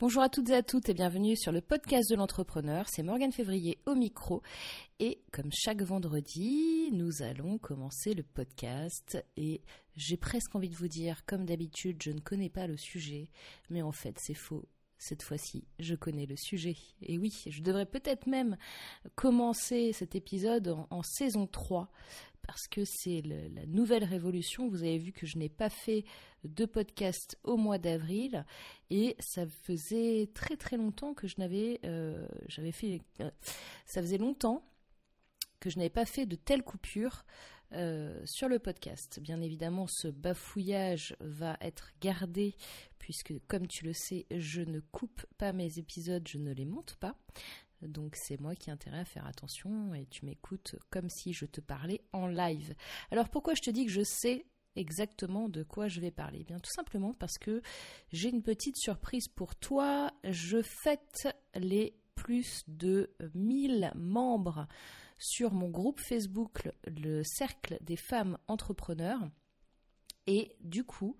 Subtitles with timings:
[0.00, 2.86] Bonjour à toutes et à toutes et bienvenue sur le podcast de l'entrepreneur.
[2.88, 4.40] C'est Morgane Février au micro
[4.98, 9.60] et comme chaque vendredi, nous allons commencer le podcast et
[9.96, 13.28] j'ai presque envie de vous dire, comme d'habitude, je ne connais pas le sujet,
[13.68, 14.64] mais en fait c'est faux.
[14.96, 16.76] Cette fois-ci, je connais le sujet.
[17.02, 18.56] Et oui, je devrais peut-être même
[19.16, 21.90] commencer cet épisode en, saison 3
[22.46, 24.66] parce que c'est la nouvelle révolution.
[24.68, 26.04] Vous avez vu que je n'ai pas fait
[26.44, 28.44] de podcast au mois d'avril
[28.90, 33.30] et ça faisait très très longtemps que je n'avais, euh, j'avais fait, euh,
[33.86, 34.64] ça faisait longtemps
[35.60, 37.24] que je n'avais pas fait de telles coupures
[37.72, 39.20] euh, sur le podcast.
[39.20, 42.56] Bien évidemment, ce bafouillage va être gardé
[42.98, 46.96] puisque, comme tu le sais, je ne coupe pas mes épisodes, je ne les monte
[46.96, 47.16] pas.
[47.82, 51.46] Donc c'est moi qui ai intérêt à faire attention et tu m'écoutes comme si je
[51.46, 52.74] te parlais en live.
[53.10, 56.44] Alors pourquoi je te dis que je sais exactement de quoi je vais parler eh
[56.44, 57.62] Bien tout simplement parce que
[58.12, 60.10] j'ai une petite surprise pour toi.
[60.24, 64.66] Je fête les plus de 1000 membres
[65.18, 69.28] sur mon groupe Facebook, le Cercle des femmes entrepreneurs.
[70.26, 71.16] Et du coup,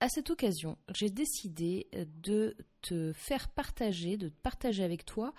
[0.00, 1.88] à cette occasion, j'ai décidé
[2.22, 5.32] de te faire partager, de partager avec toi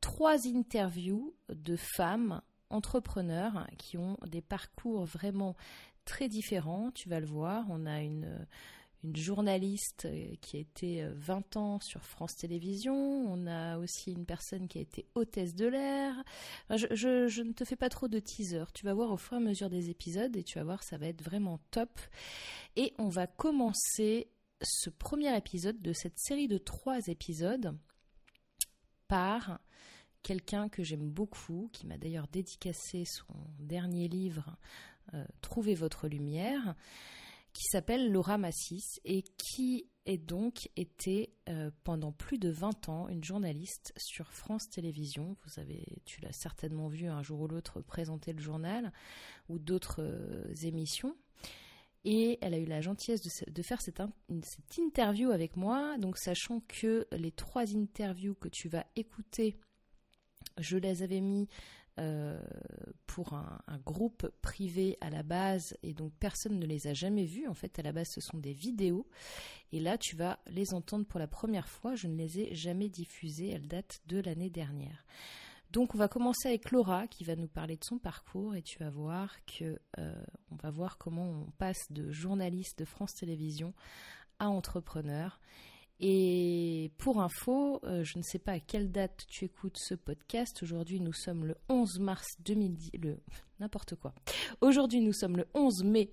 [0.00, 5.56] trois interviews de femmes entrepreneurs qui ont des parcours vraiment
[6.04, 6.90] très différents.
[6.92, 8.46] Tu vas le voir, on a une,
[9.14, 10.06] journaliste
[10.40, 12.94] qui a été 20 ans sur France Télévisions.
[12.94, 16.14] On a aussi une personne qui a été hôtesse de l'air.
[16.70, 18.62] je, je, ne te fais pas trop de teaser.
[18.72, 20.98] Tu vas voir au fur et à mesure des épisodes et tu vas voir, ça
[20.98, 21.98] va être vraiment top.
[22.76, 24.28] Et on va commencer
[24.62, 27.76] ce premier épisode de cette série de trois épisodes
[29.08, 29.60] par
[30.22, 34.56] quelqu'un que j'aime beaucoup, qui m'a d'ailleurs dédicacé son dernier livre, euh,
[35.40, 36.74] Trouvez votre lumière,
[37.52, 43.08] qui s'appelle Laura Massis et qui est donc été euh, pendant plus de 20 ans
[43.08, 45.36] une journaliste sur France Télévisions.
[45.44, 48.92] Vous avez, tu l'as certainement vu un jour ou l'autre présenter le journal
[49.48, 51.16] ou d'autres euh, émissions.
[52.04, 54.02] Et elle a eu la gentillesse de, faire cette,
[54.42, 55.96] cette, interview avec moi.
[55.98, 59.56] Donc, sachant que les trois interviews que tu vas écouter,
[60.58, 61.46] je les avais mis
[61.98, 62.40] euh,
[63.06, 67.46] pour un, groupe privé à la base et donc personne ne les a jamais vus.
[67.46, 69.06] En fait, à la base, ce sont des vidéos
[69.72, 71.94] et là, tu vas les entendre pour la première fois.
[71.94, 73.50] Je ne les ai jamais diffusées.
[73.50, 75.04] Elles datent de l'année dernière.
[75.70, 78.78] Donc, on va commencer avec Laura qui va nous parler de son parcours et tu
[78.78, 83.74] vas voir que euh, on va voir comment on passe de journaliste de France Télévisions
[84.38, 85.40] à entrepreneur
[86.04, 90.60] et pour info, euh, je ne sais pas à quelle date tu écoutes ce podcast.
[90.64, 92.90] Aujourd'hui, nous sommes le 11 mars 2010.
[93.00, 93.20] Le
[93.60, 94.12] n'importe quoi.
[94.60, 96.12] Aujourd'hui, nous sommes le 11 mai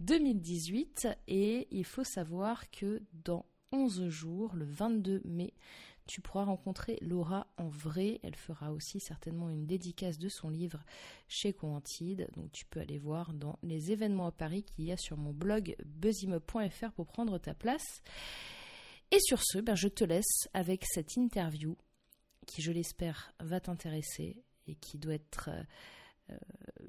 [0.00, 5.54] 2018 et il faut savoir que dans 11 jours, le 22 mai,
[6.06, 8.20] tu pourras rencontrer Laura en vrai.
[8.22, 10.84] Elle fera aussi certainement une dédicace de son livre
[11.28, 12.28] chez Coantide.
[12.34, 15.32] Donc tu peux aller voir dans les événements à Paris qu'il y a sur mon
[15.32, 18.02] blog buzzime.fr pour prendre ta place.
[19.10, 21.76] Et sur ce, ben, je te laisse avec cette interview
[22.46, 25.50] qui, je l'espère, va t'intéresser et qui doit être...
[25.50, 25.62] Euh,
[26.30, 26.38] euh,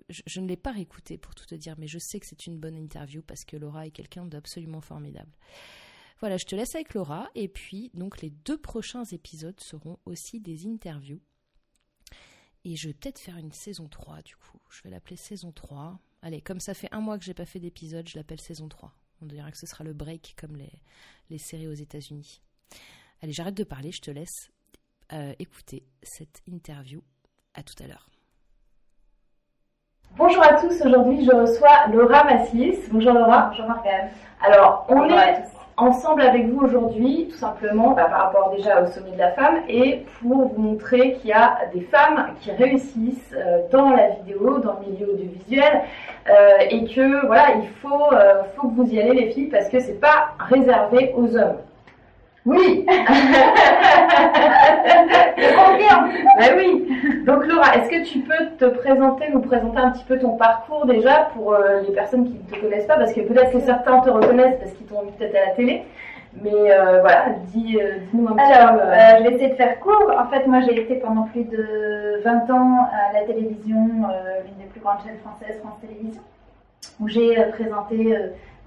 [0.09, 2.59] je, ne l'ai pas réécoutée pour tout te dire, mais je sais que c'est une
[2.59, 5.31] bonne interview parce que Laura est quelqu'un d'absolument formidable.
[6.19, 10.39] Voilà, je te laisse avec Laura et puis donc les deux prochains épisodes seront aussi
[10.39, 11.21] des interviews.
[12.63, 14.59] Et je vais peut-être faire une saison 3 du coup.
[14.69, 15.99] Je vais l'appeler saison 3.
[16.21, 18.93] Allez, comme ça fait un mois que j'ai pas fait d'épisode, je l'appelle saison 3.
[19.21, 20.71] On dirait que ce sera le break comme les,
[21.29, 22.41] les séries aux États-Unis.
[23.21, 24.49] Allez, j'arrête de parler, je te laisse
[25.13, 27.03] euh, écouter cette interview.
[27.53, 28.09] À tout à l'heure.
[30.17, 32.77] Bonjour à tous, aujourd'hui je reçois Laura Massis.
[32.91, 33.49] Bonjour Laura.
[33.49, 34.09] Bonjour Morgane.
[34.45, 35.43] Alors, on est
[35.77, 39.61] ensemble avec vous aujourd'hui, tout simplement bah, par rapport déjà au sommet de la femme
[39.69, 44.59] et pour vous montrer qu'il y a des femmes qui réussissent euh, dans la vidéo,
[44.59, 45.81] dans le milieu audiovisuel
[46.29, 49.69] euh, et que voilà, il faut, euh, faut que vous y allez les filles parce
[49.69, 51.57] que c'est pas réservé aux hommes.
[52.45, 52.85] Oui
[55.37, 56.09] Je confirme
[56.39, 60.17] Ben oui Donc Laura, est-ce que tu peux te présenter, nous présenter un petit peu
[60.17, 62.97] ton parcours déjà pour euh, les personnes qui ne te connaissent pas?
[62.97, 65.83] Parce que peut-être que certains te reconnaissent parce qu'ils t'ont vu peut-être à la télé.
[66.41, 68.85] Mais euh, voilà, dis, euh, nous un petit Alors, peu.
[69.19, 70.11] je vais essayer de faire court.
[70.17, 74.69] En fait, moi j'ai été pendant plus de 20 ans à la télévision, l'une des
[74.71, 76.21] plus grandes chaînes françaises, France Télévisions,
[76.99, 78.17] où j'ai présenté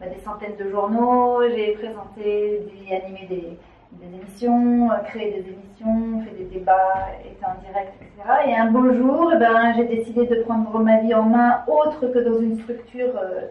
[0.01, 3.59] des centaines de journaux, j'ai présenté, animé des,
[4.05, 8.49] émissions, euh, créé des émissions, fait des débats, été en direct, etc.
[8.49, 12.07] Et un beau jour, eh ben, j'ai décidé de prendre ma vie en main autre
[12.09, 13.47] que dans une structure euh,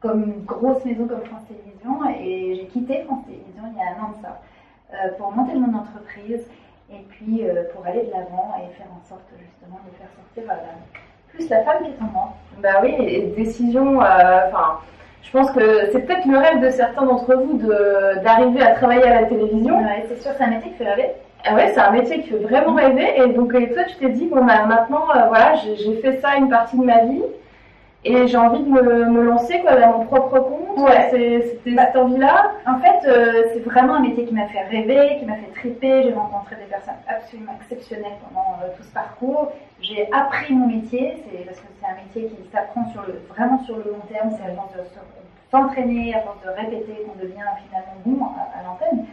[0.00, 3.98] comme une grosse maison comme France Télévisions et j'ai quitté France Télévisions il y a
[3.98, 5.12] un an de ça.
[5.16, 6.46] pour monter mon entreprise
[6.92, 7.42] et puis
[7.74, 10.54] pour aller de l'avant et faire en sorte justement de faire sortir
[11.32, 12.36] plus la femme qui est en moi.
[12.62, 14.80] Bah oui, décision, enfin.
[15.26, 17.60] Je pense que c'est peut-être le rêve de certains d'entre vous
[18.22, 19.76] d'arriver à travailler à la télévision.
[19.78, 21.10] Ouais, c'est sûr, c'est un métier qui fait rêver.
[21.44, 23.08] Ah ouais, c'est un métier qui fait vraiment rêver.
[23.16, 26.78] Et donc, toi, tu t'es dit, bon, bah, maintenant, voilà, j'ai fait ça une partie
[26.78, 27.22] de ma vie
[28.04, 30.78] et j'ai envie de me, lancer quoi, dans mon propre compte.
[30.78, 31.08] Ouais.
[31.10, 32.52] C'était bah, cette envie-là.
[32.66, 36.04] En fait, euh, c'est vraiment un métier qui m'a fait rêver, qui m'a fait triper.
[36.04, 39.52] J'ai rencontré des personnes absolument exceptionnelles pendant euh, tout ce parcours.
[39.80, 43.62] J'ai appris mon métier, c'est parce que c'est un métier qui s'apprend sur le, vraiment
[43.64, 44.30] sur le long terme.
[44.36, 45.15] C'est à de
[45.50, 49.06] s'entraîner, à force de répéter qu'on devient finalement bon à, l'antenne.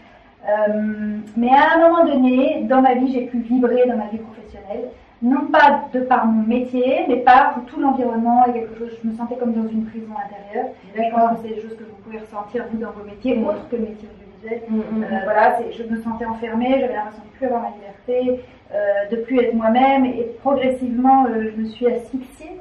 [0.45, 4.18] Euh, mais à un moment donné, dans ma vie, j'ai pu vibrer dans ma vie
[4.18, 4.89] professionnelle
[5.24, 9.00] non pas de par mon métier, mais par tout l'environnement et quelque chose.
[9.01, 10.71] Je me sentais comme dans une prison intérieure.
[10.94, 13.47] Je pense que c'est des choses que vous pouvez ressentir vous dans vos métiers, mm.
[13.47, 14.62] autres que le métier audiovisuel.
[14.69, 18.44] Mm, mm, euh, voilà, je me sentais enfermée, j'avais l'impression de plus avoir ma liberté,
[18.74, 22.59] euh, de plus être moi-même, et progressivement, euh, je me suis asphyxiée.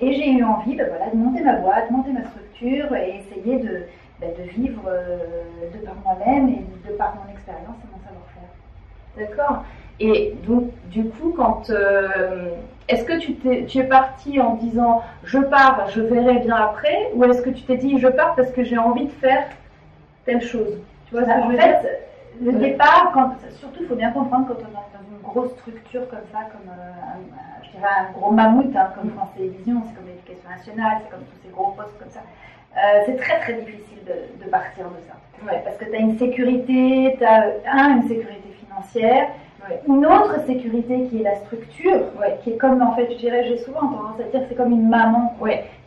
[0.00, 3.58] Et j'ai eu envie, ben voilà, de monter ma boîte, monter ma structure et essayer
[3.58, 3.82] de,
[4.20, 4.82] ben, de vivre
[5.72, 8.50] de par moi-même et de par mon expérience et mon savoir-faire.
[9.16, 9.64] D'accord.
[10.00, 12.50] Et donc, du coup, quand euh,
[12.88, 17.10] est-ce que tu, es, tu es parti en disant je pars, je verrai bien après,
[17.14, 19.44] ou est-ce que tu t'es dit je pars parce que j'ai envie de faire
[20.24, 20.78] telle chose?
[21.06, 22.02] Tu vois En fait,
[22.40, 26.26] le départ, quand, surtout, il faut bien comprendre quand on est dans grosse structure comme
[26.32, 30.06] ça, comme euh, un, je dirais un gros mammouth, hein, comme France Télévisions, c'est comme
[30.06, 32.20] l'éducation nationale, c'est comme tous ces gros postes comme ça.
[32.76, 35.14] Euh, c'est très très difficile de, de partir de ça.
[35.46, 35.60] Ouais.
[35.64, 39.28] Parce que tu as une sécurité, tu as un, une sécurité financière,
[39.86, 42.00] une autre sécurité qui est la structure,
[42.42, 44.88] qui est comme, en fait, je dirais, j'ai souvent tendance à dire, c'est comme une
[44.88, 45.36] maman,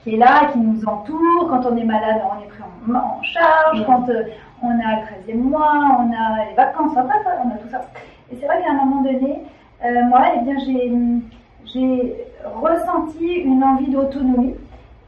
[0.04, 1.48] qui est là, qui nous entoure.
[1.50, 3.86] Quand on est malade, on est pris en, charge.
[3.86, 4.24] Quand euh,
[4.62, 7.82] on a le 13e mois, on a les vacances, enfin bref, on a tout ça.
[8.32, 9.44] Et c'est vrai qu'à un moment donné,
[9.84, 10.56] euh, moi, eh bien,
[11.66, 14.56] j'ai ressenti une envie d'autonomie.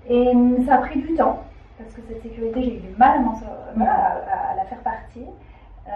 [0.10, 0.31] Et
[0.66, 1.44] ça a pris du temps,
[1.78, 3.19] parce que cette sécurité, j'ai eu du mal
[3.81, 5.24] à, la faire partir.
[5.86, 5.92] Euh,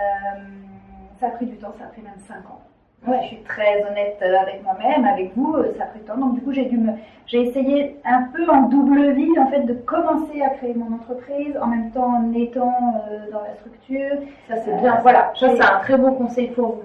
[1.19, 2.62] ça a pris du temps, ça a pris même 5 ans.
[3.07, 6.17] Je suis très honnête avec moi-même, avec vous, euh, ça a pris du temps.
[6.17, 6.91] Donc du coup, j'ai dû me,
[7.25, 11.57] j'ai essayé un peu en double vie en fait de commencer à créer mon entreprise
[11.59, 14.17] en même temps en étant euh, dans la structure.
[14.47, 15.00] Ça c'est bien.
[15.01, 16.83] Voilà, ça c'est un très bon conseil pour vous.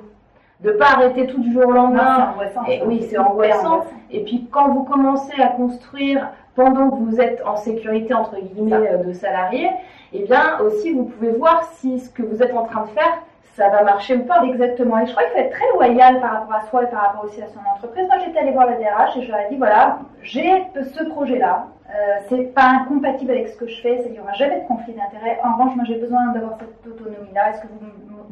[0.60, 2.34] De pas arrêter tout du jour au lendemain.
[2.68, 3.84] Et, oui, c'est angoissant.
[4.10, 8.96] Et puis quand vous commencez à construire pendant que vous êtes en sécurité entre guillemets
[9.04, 9.70] de salarié,
[10.12, 13.22] eh bien aussi vous pouvez voir si ce que vous êtes en train de faire
[13.56, 14.44] ça va marcher ou pas.
[14.44, 14.98] Exactement.
[14.98, 17.24] Et je crois qu'il faut être très loyal par rapport à soi et par rapport
[17.24, 18.06] aussi à son entreprise.
[18.06, 21.66] Moi, j'étais allée voir la DRH et je leur ai dit voilà, j'ai ce projet-là.
[21.96, 24.92] Euh, c'est pas incompatible avec ce que je fais, il n'y aura jamais de conflit
[24.92, 25.38] d'intérêt.
[25.42, 27.50] En revanche, moi j'ai besoin d'avoir cette autonomie-là.
[27.50, 27.80] Est-ce que vous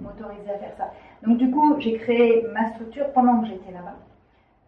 [0.02, 0.92] m'autorisez à faire ça?
[1.22, 3.96] Donc du coup, j'ai créé ma structure pendant que j'étais là-bas.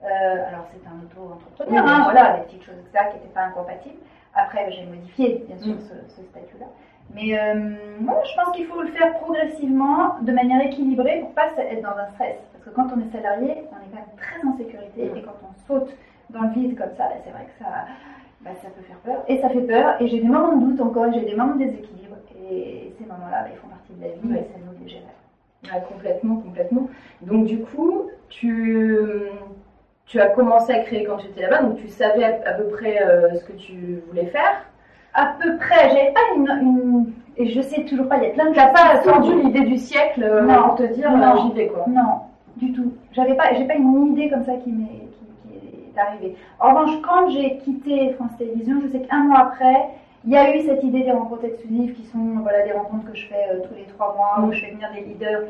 [0.04, 3.98] Euh, alors c'est un auto-entrepreneur, hein, voilà, des petites choses ça qui n'étaient pas incompatibles.
[4.34, 5.81] Après, j'ai modifié bien sûr mm.
[6.08, 6.66] ce statut-là.
[7.14, 11.82] Mais euh, je pense qu'il faut le faire progressivement, de manière équilibrée, pour pas être
[11.82, 12.37] dans un stress.
[12.52, 15.37] Parce que quand on est salarié, on est quand même très en sécurité, et quand
[15.43, 15.94] on saute
[16.31, 17.87] dans le vide comme ça, bah, c'est vrai que ça,
[18.46, 19.25] bah, ça peut faire peur.
[19.26, 21.64] Et ça fait peur, et j'ai des moments de doute encore, j'ai des moments de
[21.64, 22.16] déséquilibre,
[22.48, 25.82] et ces moments-là, bah, ils font partie de la vie, et ça nous les gérer.
[25.88, 26.88] complètement, complètement.
[27.22, 29.26] Donc du coup, tu,
[30.06, 33.03] tu as commencé à créer quand tu étais là-bas, donc tu savais à, peu près
[33.03, 34.65] euh, ce que tu voulais faire
[35.12, 35.91] à peu près.
[35.91, 38.19] J'avais pas une, et je sais toujours pas.
[38.19, 38.55] Il y a plein de.
[38.55, 41.67] T'as pas attendu l'idée du siècle euh, non, pour te dire euh, non, j'y vais
[41.67, 41.84] quoi.
[41.88, 42.20] Non,
[42.56, 42.93] du tout.
[43.12, 45.06] J'avais pas, j'ai pas une idée comme ça qui m'est
[45.96, 46.36] est arrivée.
[46.60, 49.88] En revanche, quand j'ai quitté France Télévisions, je sais qu'un mois après,
[50.24, 53.17] il y a eu cette idée des rencontres exclusives qui sont voilà des rencontres que
[53.17, 55.43] je fais euh, tous les trois mois où je fais venir des leaders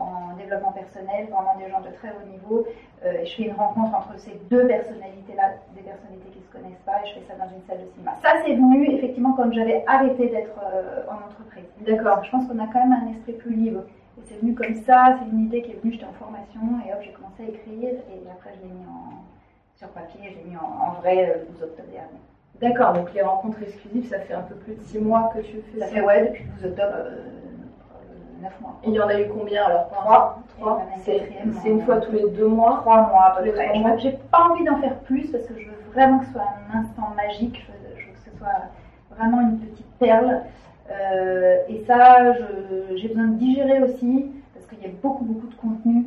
[0.00, 2.66] en développement personnel, vraiment des gens de très haut niveau.
[3.04, 7.08] je fais une rencontre entre ces deux personnalités-là, des personnalités qui se connaissent pas, et
[7.08, 8.12] je fais ça dans une salle de cinéma.
[8.22, 11.64] Ça, c'est venu effectivement quand j'avais arrêté d'être euh, en entreprise.
[11.86, 12.24] D'accord.
[12.24, 13.82] Je pense qu'on a quand même un esprit plus libre.
[14.18, 16.92] Et c'est venu comme ça, c'est une idée qui est venue, j'étais en formation, et
[16.92, 19.22] hop, j'ai commencé à écrire, et après, je l'ai mis en,
[19.76, 22.20] sur papier, je l'ai mis en, vrai le 12 octobre dernier.
[22.60, 25.62] D'accord, donc les rencontres exclusives, ça fait un peu plus de 6 mois que tu
[25.72, 25.86] fais ça.
[25.86, 26.94] Fait, ouais, depuis le 12 octobre.
[26.96, 27.38] Euh,
[28.40, 28.80] 9 mois.
[28.86, 30.42] il y en a eu combien alors 3.
[30.58, 30.82] 3.
[31.04, 32.78] C'est une fois tous les 2 mois?
[32.82, 33.72] 3 mois à peu près.
[33.98, 36.78] J'ai pas envie d'en faire plus parce que je veux vraiment que ce soit un
[36.78, 37.66] instant magique.
[37.66, 38.70] Je veux, que ce soit
[39.16, 40.42] vraiment une petite perle.
[40.90, 42.32] Euh, et ça,
[42.96, 46.06] j'ai besoin de digérer aussi parce qu'il y a beaucoup, beaucoup de contenu.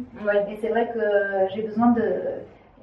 [0.49, 2.03] Et c'est vrai que j'ai besoin de.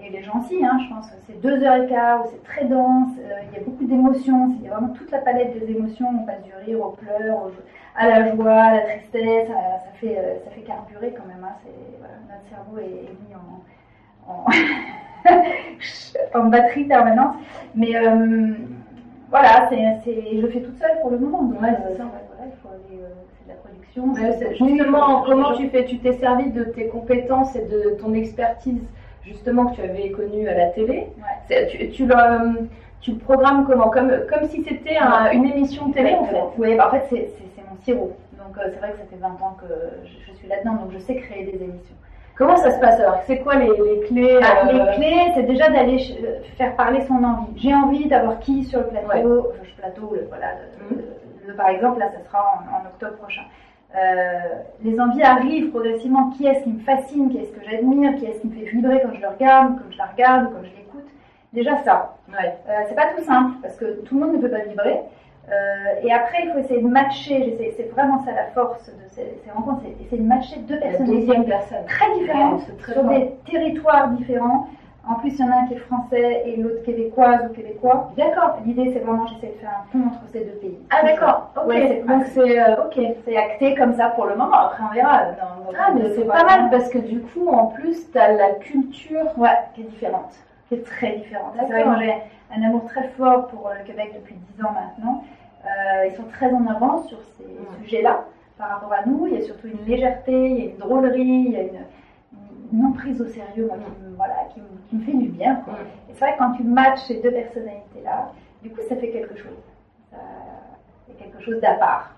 [0.01, 2.65] Et les gens aussi, hein, je pense, c'est deux heures et quart où c'est très
[2.67, 5.73] dense, euh, il y a beaucoup d'émotions, il y a vraiment toute la palette des
[5.73, 7.51] émotions, on passe du rire au pleur,
[7.97, 11.43] à la joie, à la tristesse, ça, ça fait, ça fait carburer quand même.
[11.43, 11.57] Hein.
[11.99, 14.45] Voilà, notre cerveau est, est mis en, en
[16.35, 17.37] en batterie permanente.
[17.75, 18.55] Mais euh,
[19.31, 21.43] voilà, c'est, je le fais toute seule pour le moment.
[21.43, 23.09] Donc, ouais, c'est ça, voilà, il faut aller, euh,
[23.39, 24.15] c'est de la production.
[24.67, 28.83] justement, comment tu fais Tu t'es servi de tes compétences et de ton expertise,
[29.23, 31.09] justement, que tu avais connue à la télé.
[31.71, 32.69] Tu, tu, le,
[33.01, 33.91] tu le programmes comment?
[33.91, 34.99] Comme, comme si c'était
[35.33, 36.43] une émission de télé, en fait.
[36.57, 37.29] Oui, bah, en fait, c'est,
[37.69, 38.17] mon sirop.
[38.39, 39.67] Donc, euh, c'est vrai que ça fait 20 ans que
[40.05, 41.97] je, je suis là-dedans, donc je sais créer des émissions.
[42.39, 43.21] Comment ça se passe alors?
[43.27, 45.99] C'est quoi les, les clés ah, Les euh, clés, c'est déjà d'aller
[46.57, 47.51] faire parler son envie.
[47.57, 49.71] J'ai envie d'avoir qui sur le plateau ouais.
[49.77, 50.55] plateau, voilà.
[50.89, 51.57] Mm.
[51.57, 53.43] par exemple, là, ça sera en, octobre prochain.
[53.97, 54.39] Euh,
[54.85, 56.31] les envies arrivent progressivement.
[56.31, 57.29] Qui est-ce qui me fascine?
[57.29, 58.15] Qui est-ce que j'admire?
[58.15, 60.63] Qui est-ce qui me fait vibrer quand je le regarde, quand je la regarde, quand
[60.63, 61.11] je l'écoute?
[61.53, 62.15] Déjà ça.
[62.29, 62.57] Ouais.
[62.69, 65.01] Euh, c'est pas tout simple parce que tout le monde ne peut pas vibrer.
[65.51, 69.51] Euh, et après, il faut essayer de matcher, c'est vraiment ça la force de ces,
[69.55, 74.69] rencontres, c'est essayer de matcher deux personnes très différentes, sur des territoires différents.
[75.09, 78.13] En plus, il y en a un qui est français et l'autre québécoise ou québécois.
[78.19, 78.59] D'accord.
[78.67, 80.77] L'idée, c'est vraiment, j'essaie de faire un pont entre ces deux pays.
[80.91, 81.51] Ah, d'accord.
[81.57, 82.07] Ok.
[82.07, 83.15] Donc, c'est euh.
[83.25, 84.53] C'est acté comme ça pour le moment.
[84.53, 85.23] Après, on verra.
[85.79, 89.27] ah, mais c'est pas mal parce que du coup, en plus, tu as la culture
[89.39, 90.35] ouais, qui est différente.
[90.69, 91.55] Qui est très différente.
[91.59, 92.15] C'est vrai que j'ai
[92.55, 95.25] un amour très fort pour le Québec depuis 10 ans maintenant.
[95.65, 97.47] Euh, ils sont très en avance sur ces
[97.83, 98.25] sujets-là
[98.57, 99.27] par rapport à nous.
[99.27, 101.85] Il y a surtout une légèreté, il y a une drôlerie, il y a une,
[102.71, 105.63] non-prise au sérieux moi, qui, me, voilà, qui, me, fait du bien.
[106.09, 108.31] Et c'est vrai que quand tu matches ces deux personnalités-là,
[108.63, 109.57] du coup, ça fait quelque chose.
[111.07, 112.15] C'est quelque chose d'à part.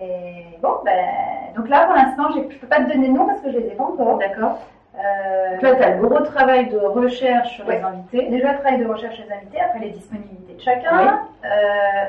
[0.00, 3.26] Et bon, ben, donc là, pour l'instant, je ne peux pas te donner de nom
[3.26, 4.18] parce que je ne les ai pas encore.
[4.18, 4.60] D'accord.
[4.98, 8.28] Euh, Donc là, tu as le gros travail de recherche sur les invités.
[8.30, 11.48] Déjà, le travail de recherche sur les invités, après les disponibilités de chacun, euh,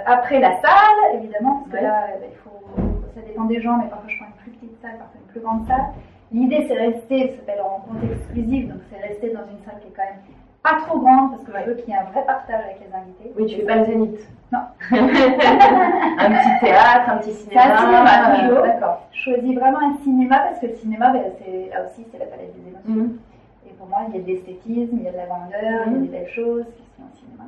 [0.06, 3.90] après la salle, évidemment, parce que là, euh, il faut, ça dépend des gens, mais
[3.90, 5.86] parfois je prends une plus petite salle, parfois une plus grande salle.
[6.32, 9.96] L'idée, c'est rester, ça s'appelle rencontre exclusive, donc c'est rester dans une salle qui est
[9.96, 10.24] quand même
[10.64, 12.94] pas trop grande, parce que je veux qu'il y ait un vrai partage avec les
[12.94, 13.32] invités.
[13.38, 14.20] Oui, tu fais pas le zénith.
[14.52, 14.60] Non.
[14.92, 17.62] un petit théâtre, un petit cinéma.
[17.62, 18.64] Un cinéma, toujours.
[18.64, 19.08] D'accord.
[19.12, 22.26] Je choisis vraiment un cinéma parce que le cinéma, ben, c'est, là aussi, c'est la
[22.26, 23.04] palette des émotions.
[23.04, 23.20] Mhm.
[23.68, 25.92] Et pour moi, il y a de l'esthétisme, il y a de la grandeur, il
[25.92, 26.02] y a mhm.
[26.04, 27.46] des belles choses qui sont au cinéma.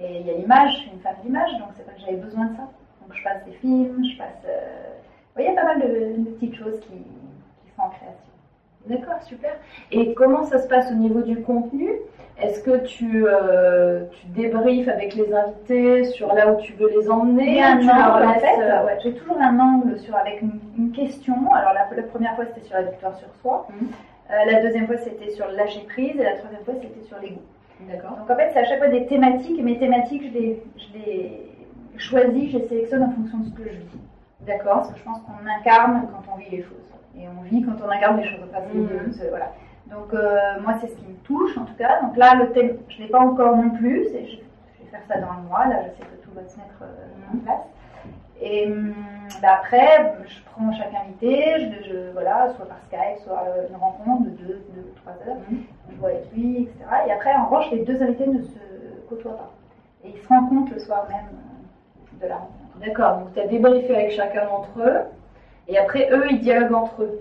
[0.00, 2.16] Et il y a l'image, je suis une femme d'image, donc c'est pas que j'avais
[2.16, 2.62] besoin de ça.
[2.62, 4.42] Donc je passe des films, je passe.
[4.46, 5.38] Euh...
[5.38, 8.31] il y a pas mal de, de petites choses qui, qui sont en création.
[8.86, 9.52] D'accord, super.
[9.90, 11.90] Et comment ça se passe au niveau du contenu?
[12.38, 17.08] Est-ce que tu, euh, tu débriefes avec les invités sur là où tu veux les
[17.08, 17.62] emmener?
[17.62, 21.34] Angle, en fait, euh, ouais, j'ai toujours un angle sur, avec une, question.
[21.54, 23.88] Alors la, la première fois c'était sur la victoire sur soi, mhm.
[24.30, 27.18] euh, la deuxième fois c'était sur le lâcher prise et la troisième fois c'était sur
[27.18, 27.40] l'ego.
[27.80, 28.16] D'accord.
[28.18, 30.98] Donc en fait c'est à chaque fois des thématiques et mes thématiques je les, je
[30.98, 31.52] les
[31.96, 34.00] choisis, je les sélectionne en fonction de ce que je vis.
[34.40, 36.76] D'accord Parce que je pense qu'on incarne quand on vit les choses.
[37.18, 38.40] Et on vit quand on incarne les choses.
[38.50, 39.28] Enfin, mmh.
[39.28, 39.52] voilà.
[39.90, 42.00] Donc euh, moi c'est ce qui me touche en tout cas.
[42.02, 44.04] Donc là le thème, je ne l'ai pas encore non plus.
[44.06, 45.66] Je, je, vais faire ça dans le mois.
[45.66, 47.66] Là je sais que tout va se mettre euh, en place.
[48.40, 48.94] Et hum,
[49.40, 53.76] bah, après, je prends chaque invité, je, je, voilà, soit par Skype, soit euh, une
[53.76, 55.38] rencontre de 2 deux, deux, trois heures.
[55.48, 55.56] Mmh.
[55.90, 56.74] Je vois avec lui, etc.
[57.06, 58.58] Et après, en revanche, les deux invités ne se
[59.08, 59.50] côtoient pas.
[60.04, 61.38] Et ils se rencontrent le soir même
[62.20, 62.58] de la rencontre.
[62.84, 65.02] D'accord, donc tu as débriefé avec chacun d'entre eux.
[65.68, 67.20] Et après, eux, ils dialoguent entre eux.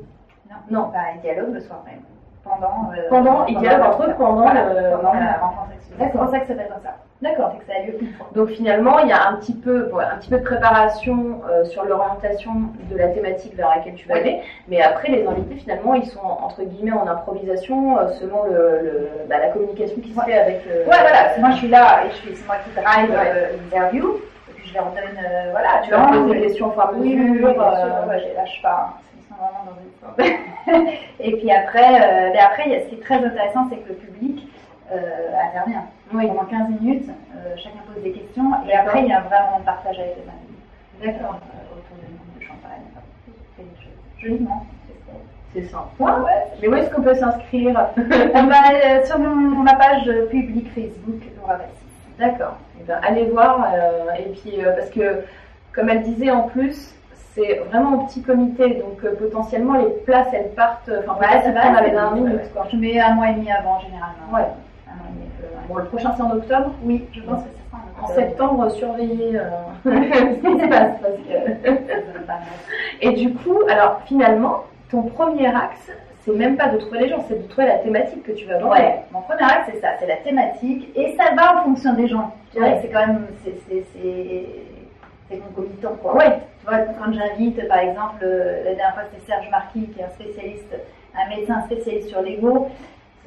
[0.49, 0.89] Non, non.
[0.93, 2.01] Bah, ils dialoguent le soir même.
[2.43, 5.69] Pendant, euh, pendant, ils dialoguent entre eux pendant, pendant la rencontre
[5.99, 6.95] C'est pour ça que ça s'appelle comme ça.
[7.21, 7.51] D'accord.
[7.53, 8.25] C'est que ça a lieu une fois.
[8.33, 11.85] Donc finalement, il y a un petit peu, un petit peu de préparation euh, sur
[11.85, 12.51] l'orientation
[12.89, 14.41] de la thématique vers laquelle tu vas aller.
[14.67, 19.37] Mais après, les invités, finalement, ils sont entre guillemets en improvisation euh, selon le, bah,
[19.37, 20.79] la communication qui se fait avec le.
[20.79, 21.37] Ouais, voilà.
[21.37, 23.11] Moi, je suis là et je suis, c'est moi qui drive
[23.71, 24.19] l'interview
[24.65, 28.35] je leur donne, euh, voilà, tu leur poses des questions au fur euh, ouais, je
[28.35, 28.89] lâche pas.
[28.89, 29.01] Hein.
[29.17, 30.87] Ils sont vraiment dans une
[31.19, 34.47] Et puis après, euh, mais après, ce qui est très intéressant, c'est que le public
[34.91, 35.85] intervient.
[36.13, 36.27] Oui.
[36.27, 37.09] Pendant 15 minutes,
[37.55, 41.13] chacun pose des questions, et après, il y a vraiment un partage avec les amis.
[41.13, 41.37] D'accord.
[41.71, 42.83] autour d'une coupe de champagne,
[44.19, 44.65] joliment.
[45.53, 45.87] C'est sympa.
[45.99, 46.31] Ouais.
[46.61, 47.73] Mais où est-ce qu'on peut s'inscrire?
[47.95, 51.59] Bah, Sur mon, ma page publique Facebook, Laura.
[52.21, 52.57] D'accord.
[52.79, 53.67] Eh ben, allez voir.
[53.73, 55.23] Euh, et puis, euh, parce que,
[55.73, 56.93] comme elle disait en plus,
[57.33, 60.91] c'est vraiment un petit comité, donc euh, potentiellement les places elles partent.
[60.99, 62.53] Enfin, ouais, ça va, avec un minute.
[62.53, 62.67] Quoi.
[62.71, 64.31] Je mets un mois et demi avant généralement.
[64.31, 64.45] Ouais.
[64.87, 65.29] Un mois et demi.
[65.67, 66.71] Bon, le prochain c'est en octobre?
[66.83, 68.03] Oui, je pense que c'est ça.
[68.03, 69.39] En, septembre, surveiller
[69.83, 70.91] ce qui se passe.
[71.01, 71.71] Parce que...
[73.01, 75.91] et du coup, alors finalement, ton premier axe,
[76.23, 78.59] c'est même pas de trouver les gens, c'est de trouver la thématique que tu vas
[78.59, 78.73] vendre.
[78.73, 81.10] Ouais, mon premier axe, c'est ça, c'est la thématique, et
[81.61, 82.33] en fonction des gens.
[82.55, 82.79] Ouais.
[82.81, 83.83] C'est quand même, c'est
[85.29, 86.15] c'est concomitant quoi.
[86.15, 86.39] Ouais.
[86.59, 90.03] Tu vois, quand j'invite, par exemple, euh, la dernière fois c'était Serge Marquis, qui est
[90.03, 90.75] un spécialiste,
[91.15, 92.69] un médecin spécialiste sur l'ego,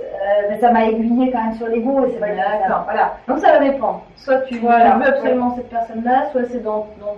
[0.00, 0.04] euh,
[0.50, 2.84] mais ça m'a aiguillé quand même sur l'ego et c'est D'accord.
[2.84, 3.16] voilà.
[3.26, 4.02] Donc ça va dépendre.
[4.16, 4.96] Soit tu, tu Voilà.
[4.98, 7.16] veux absolument cette personne-là, soit c'est dans, dans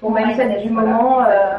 [0.00, 0.88] ton mindset du voilà.
[0.92, 1.24] moment.
[1.24, 1.58] euh,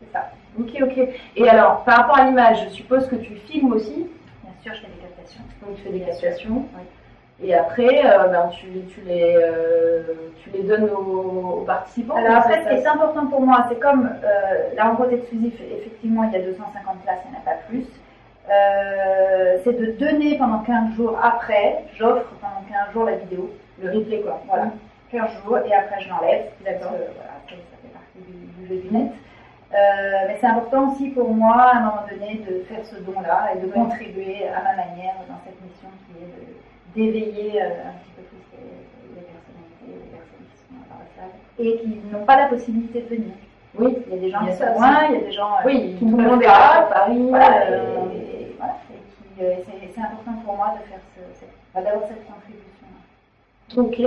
[0.00, 0.30] C'est ça.
[0.58, 1.08] Ok, ok.
[1.36, 4.06] Et alors, par rapport à l'image, je suppose que tu filmes aussi,
[4.44, 5.42] Bien sûr, je fais des captations.
[5.66, 6.64] donc tu fais des captations.
[7.42, 10.02] Et après, euh, ben, tu, tu, les, euh,
[10.42, 12.14] tu les donnes aux, aux participants.
[12.16, 16.24] Alors après, ce qui est important pour moi, c'est comme euh, la rencontre exclusive, effectivement,
[16.24, 17.86] il y a 250 places, il n'y en a pas plus.
[18.50, 23.50] Euh, c'est de donner pendant 15 jours après, j'offre pendant 15 jours la vidéo,
[23.82, 24.66] le replay quoi, voilà,
[25.10, 26.90] 15 jours et après je l'enlève, D'accord.
[26.90, 29.12] voilà, ça fait partie du, du jeu du net.
[29.72, 29.76] Euh,
[30.28, 33.60] mais c'est important aussi pour moi à un moment donné de faire ce don-là et
[33.60, 36.43] de contribuer à ma manière dans cette mission qui est de-
[36.94, 41.08] d'éveiller euh, un petit peu plus les, les personnalités, les personnes qui sont dans la
[41.16, 43.34] salle et qui n'ont pas la possibilité de venir.
[43.76, 45.66] Oui, Il y a des gens qui sont loin, il y a des gens euh,
[45.66, 46.78] oui, qui tout ne le monde peuvent pas.
[46.78, 47.26] à Paris.
[47.28, 48.76] Voilà, euh, et, et voilà,
[49.40, 52.86] et qui, c'est, important pour moi de faire ce, cette, bah, d'avoir cette contribution.
[53.76, 53.98] Ok.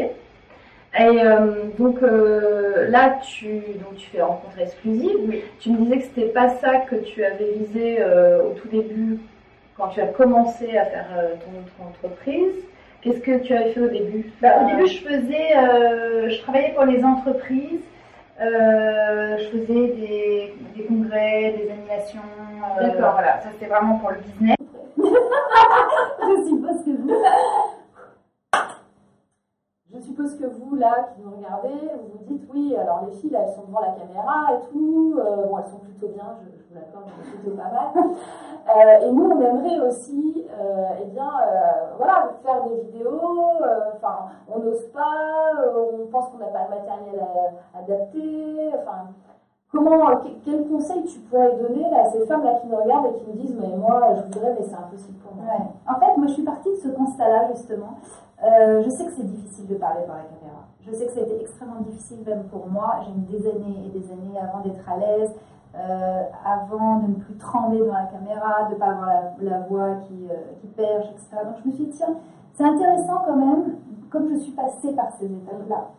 [1.00, 5.18] Et euh, donc euh, là, tu, donc tu fais rencontre exclusive.
[5.28, 5.44] Oui.
[5.60, 9.20] Tu me disais que c'était pas ça que tu avais visé euh, au tout début
[9.76, 11.08] quand tu as commencé à faire
[11.46, 12.56] ton, ton entreprise.
[13.02, 16.74] Qu'est-ce que tu avais fait au début Bah, au début, je faisais, euh, je travaillais
[16.74, 17.82] pour les entreprises.
[18.42, 22.20] Euh, je faisais des, des congrès, des animations.
[22.80, 23.14] euh, D'accord.
[23.14, 24.56] Voilà, ça c'était vraiment pour le business.
[25.00, 27.12] Je suppose que vous.
[29.94, 33.30] Je suppose que vous, là, qui nous regardez, vous vous dites oui, alors les filles,
[33.30, 35.16] là, elles sont devant la caméra et tout.
[35.18, 38.06] euh, bon, elles sont plutôt bien, je, vous l'accorde, plutôt pas mal.
[38.68, 41.32] Euh, et nous, on aimerait aussi, euh, eh bien,
[41.96, 43.22] voilà, faire des vidéos.
[43.96, 47.26] Enfin, on n'ose pas, on pense qu'on n'a pas le matériel
[47.74, 48.74] adapté.
[48.78, 49.08] Enfin,
[49.72, 53.56] quel conseil tu pourrais donner à ces femmes-là qui nous regardent et qui nous disent,
[53.60, 55.46] mais moi, je voudrais, mais c'est impossible pour moi.
[55.88, 58.00] En fait, moi, je suis partie de ce constat-là, justement.
[58.44, 60.68] Euh, je sais que c'est difficile de parler devant la caméra.
[60.82, 63.00] Je sais que ça a été extrêmement difficile, même pour moi.
[63.06, 65.32] J'ai mis des années et des années avant d'être à l'aise,
[65.76, 69.10] euh, avant de ne plus trembler devant la caméra, de ne pas avoir
[69.42, 71.44] la, voix qui, euh, qui perche, etc.
[71.44, 72.16] Donc, je me suis dit, tiens,
[72.54, 73.76] c'est intéressant quand même,
[74.10, 75.90] comme je suis passée par ces étapes-là,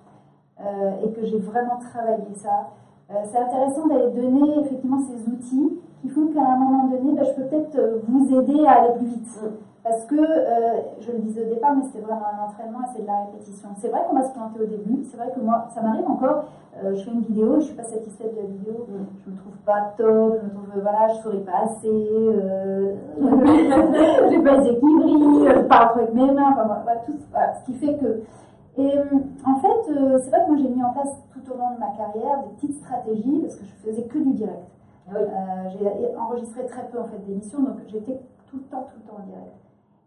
[0.60, 2.70] euh, et que j'ai vraiment travaillé ça,
[3.08, 7.32] c'est intéressant d'aller donner effectivement ces outils qui font qu'à un moment donné, ben, je
[7.32, 9.40] peux peut-être euh, vous aider à aller plus vite.
[9.82, 13.02] Parce que, euh, je le disais au départ, mais c'était vraiment un entraînement et c'est
[13.02, 13.68] de la répétition.
[13.78, 16.44] C'est vrai qu'on va se planter au début, c'est vrai que moi, ça m'arrive encore,
[16.84, 18.86] euh, je fais une vidéo, je suis pas satisfaite de la vidéo,
[19.24, 22.94] je me trouve pas top, je me trouve, euh, voilà, je souris pas assez, euh,
[24.30, 27.94] j'ai pas les je parle avec mes mains, enfin voilà, tout, voilà, ce qui fait
[27.94, 28.22] que...
[28.78, 29.04] Et euh,
[29.44, 31.80] en fait, euh, c'est vrai que moi j'ai mis en place tout au long de
[31.80, 34.70] ma carrière des petites stratégies parce que je faisais que du direct.
[35.12, 35.24] Euh,
[35.70, 39.18] j'ai enregistré très peu en fait d'émissions, donc j'étais tout le temps, tout le temps
[39.20, 39.56] en direct.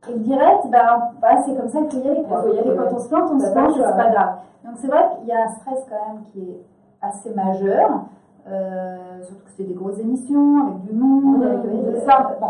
[0.09, 3.31] Et le direct, ben, c'est comme ça qu'il y aller, Et quand on se plante,
[3.33, 4.35] on se plante, c'est pas grave.
[4.63, 6.65] Donc c'est vrai qu'il y a un stress quand même qui est
[7.01, 8.05] assez majeur.
[8.47, 12.37] Euh, surtout que c'était des grosses émissions avec du monde, Mmh, avec euh, ça.
[12.39, 12.47] Bon.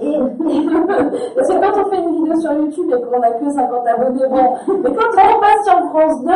[0.00, 0.18] Et,
[1.36, 4.26] Parce que quand on fait une vidéo sur YouTube et qu'on a que 50 abonnés,
[4.28, 4.54] bon.
[4.82, 6.32] Mais quand on passe sur France 2,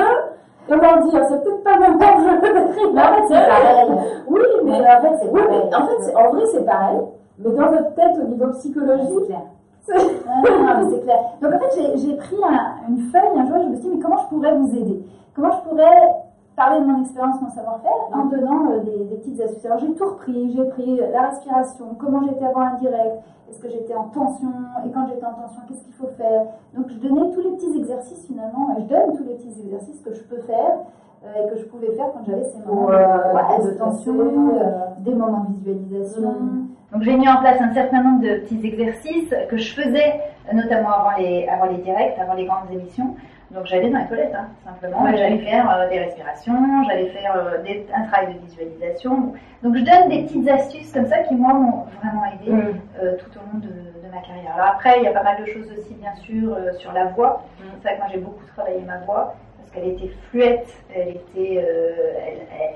[0.69, 3.91] comment dire, c'est peut-être pas le même temps que je mais en fait, c'est pareil.
[4.29, 5.63] Oui, mais, Mais en fait, c'est oui, pareil.
[5.71, 6.99] mais en fait, c'est- en vrai, c'est pareil.
[7.39, 9.41] Mais dans votre tête, au niveau C'est psychologique, clair.
[9.89, 11.19] Non, mais c'est clair.
[11.43, 14.03] Donc en fait, j'ai- pris un- une feuille un jour je me suis dit, mais
[14.03, 15.03] comment je pourrais vous aider?
[15.35, 16.09] Comment je pourrais
[16.57, 19.93] parler de mon expérience, mon savoir-faire en donnant euh, des, des petites astuces Alors j'ai
[19.95, 23.17] tout repris, j'ai pris la respiration, comment j'étais avant un direct,
[23.51, 24.49] est-ce que j'étais en tension,
[24.87, 26.43] et quand j'étais en tension, qu'est-ce qu'il faut faire
[26.75, 30.01] Donc je donnais tous les petits exercices finalement, et je donne tous les petits exercices
[30.03, 30.79] que je peux faire
[31.25, 33.79] euh, et que je pouvais faire quand j'avais ces moments de- euh, ouais, de se
[33.79, 36.31] tension, euh, euh, des moments de visualisation.
[36.33, 36.67] Mm.
[36.93, 40.21] Donc j'ai mis en place un certain nombre de petits exercices que je faisais
[40.53, 43.15] euh, notamment avant les, avant les directs, avant les grandes émissions.
[43.51, 47.35] Donc j'allais dans les toilettes, hein, simplement, et j'allais faire euh, des respirations, j'allais faire
[47.37, 49.35] euh, des- un travail de visualisation.
[49.65, 52.75] Donc je donne des petites astuces comme ça qui moi m'ont vraiment aidé Mm.
[53.03, 54.55] euh, tout au long de, de ma carrière.
[54.55, 57.45] Alors après, il y a pas mal de choses aussi, bien sûr, sur la voix.
[57.83, 59.35] C'est vrai que moi j'ai beaucoup travaillé ma voix
[59.73, 61.91] parce qu'elle était fluette, elle était, euh,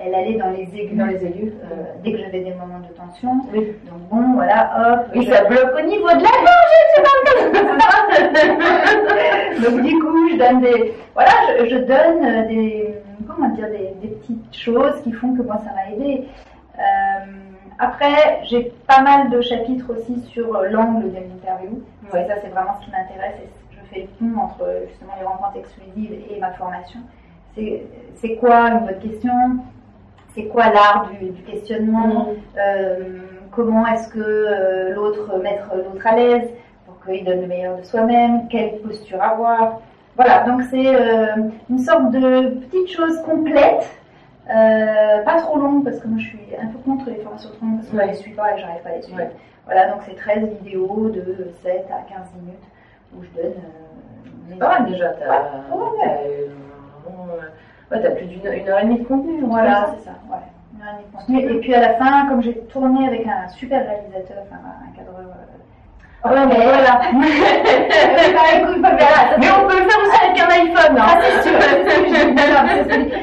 [0.05, 1.53] elle, allait dans les aigus, Dans les aigus.
[1.65, 3.31] euh, dès que j'avais des moments de tension.
[3.53, 3.73] Oui.
[3.91, 5.07] Donc bon, voilà, hop.
[5.15, 6.31] Et ça bloque au niveau de la
[9.71, 11.31] Donc du coup, je donne des, voilà,
[11.61, 12.95] je, je donne euh, des,
[13.27, 16.25] comment dire, des, des petites choses qui font que moi ça m'a aidé.
[16.79, 16.81] Euh,
[17.79, 21.83] après, j'ai pas mal de chapitres aussi sur l'angle de l'interview.
[22.13, 23.49] Ouais, ça c'est vraiment ce qui m'intéresse et
[24.03, 27.01] le pont entre justement les rencontres exclusives et ma formation.
[27.55, 29.33] c'est quoi une bonne question?
[30.35, 32.29] C'est quoi l'art du, questionnement?
[32.59, 36.51] Euh, Comment est-ce que l'autre mettre l'autre à l'aise
[36.87, 38.49] pour qu'il donne le meilleur de soi-même?
[38.49, 39.81] Quelle posture avoir?
[40.17, 40.93] Voilà, donc c'est
[41.71, 43.89] une sorte de petite chose complète
[44.47, 47.79] pas trop longue parce que moi je suis un peu contre les formations trop longues
[47.79, 49.21] parce que je les suis pas et j'arrive pas à les suivre.
[49.67, 52.59] Voilà, donc c'est 13 vidéos de 7 à 15 minutes
[53.17, 53.55] où je donne.
[54.25, 55.91] Euh, c'est pas mal déjà, t'as ouais,
[57.91, 59.43] ouais, plus d'une heure et demie de contenu.
[59.43, 60.39] Voilà, c'est ça, ouais.
[60.75, 61.57] Une heure et demie de contenu.
[61.57, 65.19] Et puis à la fin, comme j'ai tourné avec un super réalisateur, enfin un cadreur.
[65.21, 65.55] Euh,
[66.25, 67.01] Ouais, mais voilà.
[69.39, 70.97] mais on peut le faire aussi avec un iPhone.
[70.97, 71.05] Hein.
[71.07, 72.65] Ah,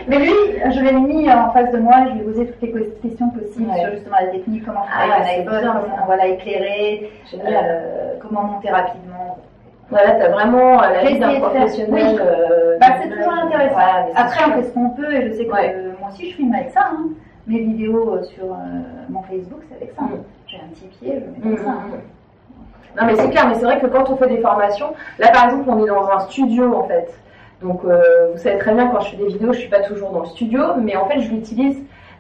[0.08, 0.36] mais lui,
[0.70, 3.30] je l'ai mis en face de moi et je lui ai posé toutes les questions
[3.32, 8.44] possibles sur justement la technique, comment faire ah, un iPhone, comment voilà, éclairer, euh, comment
[8.44, 9.11] monter rapidement.
[9.92, 12.20] Voilà, tu as vraiment euh, la vie d'un professionnel.
[12.20, 13.78] Euh, bah, c'est toujours intéressant.
[14.16, 16.72] Après, on fait ce qu'on peut et je sais que moi aussi je filme avec
[16.72, 16.90] ça.
[16.94, 17.10] Hein.
[17.46, 18.56] Mes vidéos sur
[19.10, 20.04] mon Facebook, c'est avec ça.
[20.04, 20.24] Mm.
[20.48, 21.72] J'ai un petit pied, je mets comme mm, ça.
[21.72, 25.30] Mm, non, mais c'est clair, mais c'est vrai que quand on fait des formations, là
[25.30, 27.14] par exemple, on est dans un studio en fait.
[27.62, 30.12] Donc, euh, vous savez très bien, quand je fais des vidéos, je suis pas toujours
[30.12, 31.78] dans le studio, mais en fait, je l'utilise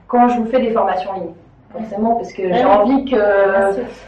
[0.08, 1.34] quand je vous fais des formations en ligne.
[1.74, 3.18] Forcément, parce que j'ai envie que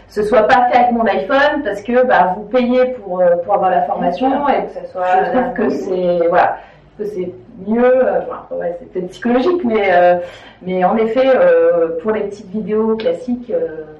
[0.08, 3.54] ce soit pas fait avec mon iPhone, parce que bah, vous payez pour, euh, pour
[3.54, 5.23] avoir la formation et que ça soit.
[5.26, 6.58] Je trouve que c'est voilà,
[6.97, 7.32] que c'est
[7.65, 8.08] mieux.
[8.08, 8.19] Euh,
[8.52, 10.21] ouais, c'est peut-être psychologique, mais
[10.62, 11.30] mais en effet,
[12.02, 13.52] pour les petites vidéos classiques,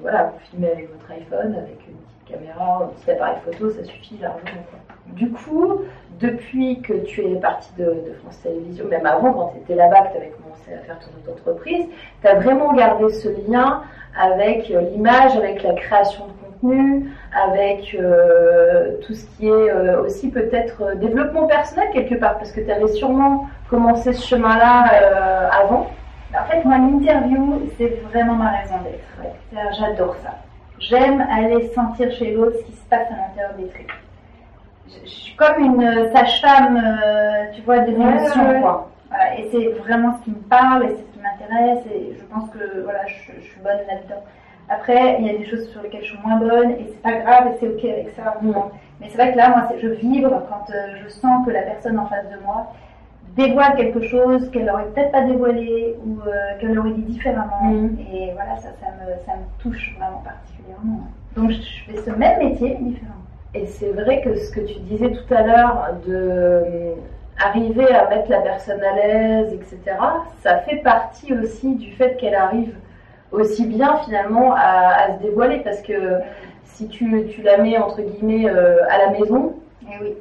[0.02, 1.78] voilà, vous filmez avec votre iPhone, avec
[2.26, 4.62] caméra, un petit appareil photo, ça suffit largement.
[5.08, 5.80] Du coup,
[6.20, 10.12] depuis que tu es partie de, France Télévisions, même avant quand tu étais là-bas, que
[10.12, 11.86] tu avais commencé à faire ton autre entreprise,
[12.20, 13.82] tu as vraiment gardé ce lien
[14.18, 20.02] avec euh, l'image, avec la création de contenu, avec euh, tout ce qui est euh,
[20.02, 25.90] aussi peut-être développement personnel quelque part, parce que tu avais sûrement commencé ce chemin-là avant.
[26.38, 29.74] En fait, moi, l'interview, c'est vraiment ma raison d'être.
[29.78, 30.34] J'adore ça.
[30.78, 34.03] J'aime aller sentir chez l'autre ce qui se passe à l'intérieur des trucs.
[34.88, 38.90] Je, suis comme une sage-femme, euh, tu vois, des émotions, quoi.
[39.36, 42.50] et c'est vraiment ce qui me parle et c'est ce qui m'intéresse et je pense
[42.50, 44.22] que voilà, je, suis bonne là-dedans.
[44.68, 47.12] Après, il y a des choses sur lesquelles je suis moins bonne et c'est pas
[47.12, 48.34] grave et c'est ok avec ça.
[49.00, 51.98] Mais c'est vrai que là, moi, je vibre quand euh, je sens que la personne
[51.98, 52.72] en face de moi,
[53.36, 57.64] dévoile quelque chose qu'elle aurait peut-être pas dévoilé ou euh, qu'elle aurait dit différemment.
[57.64, 57.98] Mm.
[58.12, 61.00] Et voilà, ça, ça me, ça me touche vraiment particulièrement.
[61.36, 63.14] Donc je fais ce même métier, mais différent.
[63.54, 66.94] Et c'est vrai que ce que tu disais tout à l'heure de euh,
[67.38, 69.96] arriver à mettre la personne à l'aise, etc.,
[70.42, 72.74] ça fait partie aussi du fait qu'elle arrive
[73.30, 76.18] aussi bien finalement à, se dévoiler parce que
[76.64, 80.14] si tu, tu la mets entre guillemets euh, à la maison, et eh oui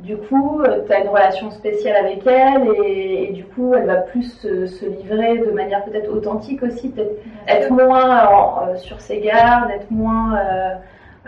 [0.00, 3.96] du coup, euh, tu as une relation spéciale avec elle et, du coup, elle va
[3.96, 9.70] plus se, livrer de manière peut-être authentique aussi, peut-être être moins euh, sur ses gardes,
[9.70, 10.38] être moins.
[10.38, 10.74] Euh,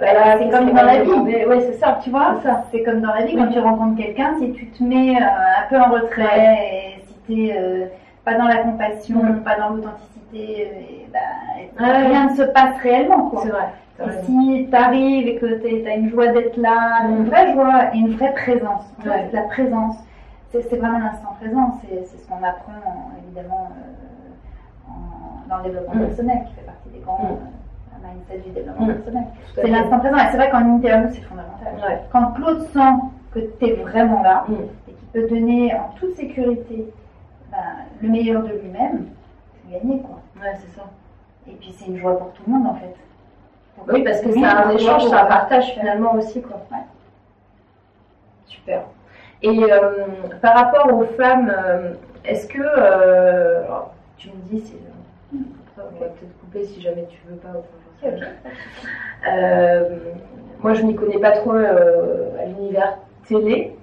[0.00, 1.10] c'est comme dans la vie.
[1.10, 2.40] Oui, c'est ça, tu vois.
[2.70, 5.76] C'est comme dans la vie, quand tu rencontres quelqu'un, si tu te mets un peu
[5.78, 7.90] en retrait et si tu n'es
[8.24, 9.42] pas dans la compassion, mm.
[9.42, 13.30] pas dans l'authenticité, ben, rien ne se passe réellement.
[13.42, 13.68] C'est vrai.
[14.02, 17.94] Et si tu arrives et que tu as une joie d'être là, une vraie joie
[17.94, 19.96] et une vraie présence, la présence,
[20.52, 22.72] c'est vraiment l'instant présent, c'est ce qu'on apprend
[23.24, 23.70] évidemment
[24.88, 24.90] euh,
[25.48, 26.06] dans le développement mm.
[26.06, 27.26] personnel, qui fait partie des grands mm.
[27.26, 27.59] euh,
[28.12, 28.94] mindset du développement mm.
[28.94, 29.24] personnel.
[29.54, 32.00] C'est l'instant présent, et c'est vrai qu'en interview, c'est fondamental.
[32.12, 32.94] Quand Claude sent
[33.32, 34.44] que tu es vraiment là
[34.88, 36.92] et qu'il peut donner en toute sécurité
[37.50, 37.58] ben,
[38.00, 39.06] le meilleur de lui-même,
[39.54, 40.20] c'est gagné quoi.
[40.40, 40.86] Ouais, c'est ça.
[41.48, 42.94] Et puis c'est une joie pour tout le monde en fait.
[43.92, 46.42] Oui, parce que c'est un échange, c'est un partage finalement aussi.
[46.42, 46.60] Quoi.
[48.46, 48.82] Super.
[49.42, 50.06] Et euh,
[50.42, 51.94] par rapport aux femmes, euh,
[52.24, 52.60] est-ce que.
[52.60, 53.62] Euh,
[54.18, 54.74] tu me dis,
[55.88, 57.52] on va peut-être couper si jamais tu veux pas.
[60.62, 63.76] moi, je n'y connais pas trop à l'univers télé,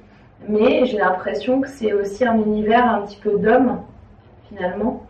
[0.48, 3.82] mais j'ai l'impression que c'est aussi un univers un petit peu d'hommes,
[4.50, 5.04] finalement.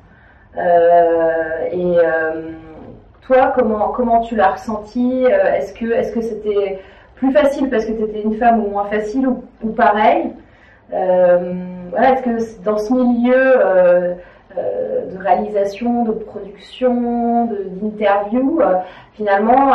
[0.55, 1.97] et
[3.27, 6.79] toi, comment, comment tu l'as ressenti euh, Est-ce que est-ce que c'était
[7.15, 10.31] plus facile parce que tu étais une femme ou moins facile ou, pareil?
[10.93, 11.53] Euh,
[11.89, 14.13] voilà, Est-ce que dans ce milieu euh,
[15.17, 18.59] de réalisation, de production, d'interview,
[19.13, 19.73] finalement,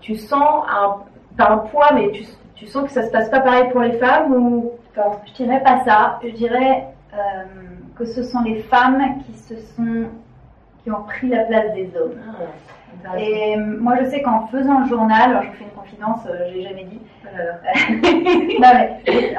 [0.00, 0.96] tu sens un,
[1.36, 2.24] pas un poids, mais tu,
[2.54, 5.62] tu, sens que ça se passe pas pareil pour les femmes ou enfin, Je dirais
[5.62, 6.18] pas ça.
[6.22, 6.86] Je dirais
[7.96, 10.06] que ce sont les femmes qui se sont
[10.82, 12.18] qui ont pris la place des hommes.
[13.04, 15.70] Ah, et euh, moi, je sais qu'en faisant le journal, alors je vous fais une
[15.70, 17.00] confidence, euh, je l'ai jamais dit.
[17.24, 17.28] Oh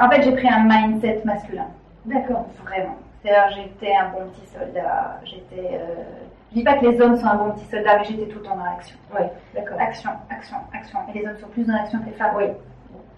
[0.00, 1.68] en fait, j'ai pris un mindset masculin.
[2.06, 2.96] D'accord, vraiment.
[3.22, 5.20] C'est-à-dire, j'étais un bon petit soldat.
[5.24, 5.74] J'étais.
[5.74, 6.02] Euh...
[6.50, 8.44] Je dis pas que les hommes sont un bon petit soldat, mais j'étais tout le
[8.44, 8.96] temps dans l'action.
[9.14, 9.80] Oui, d'accord.
[9.80, 10.98] Action, action, action.
[11.08, 12.34] Et les hommes sont plus dans l'action que les femmes.
[12.36, 12.44] Oui.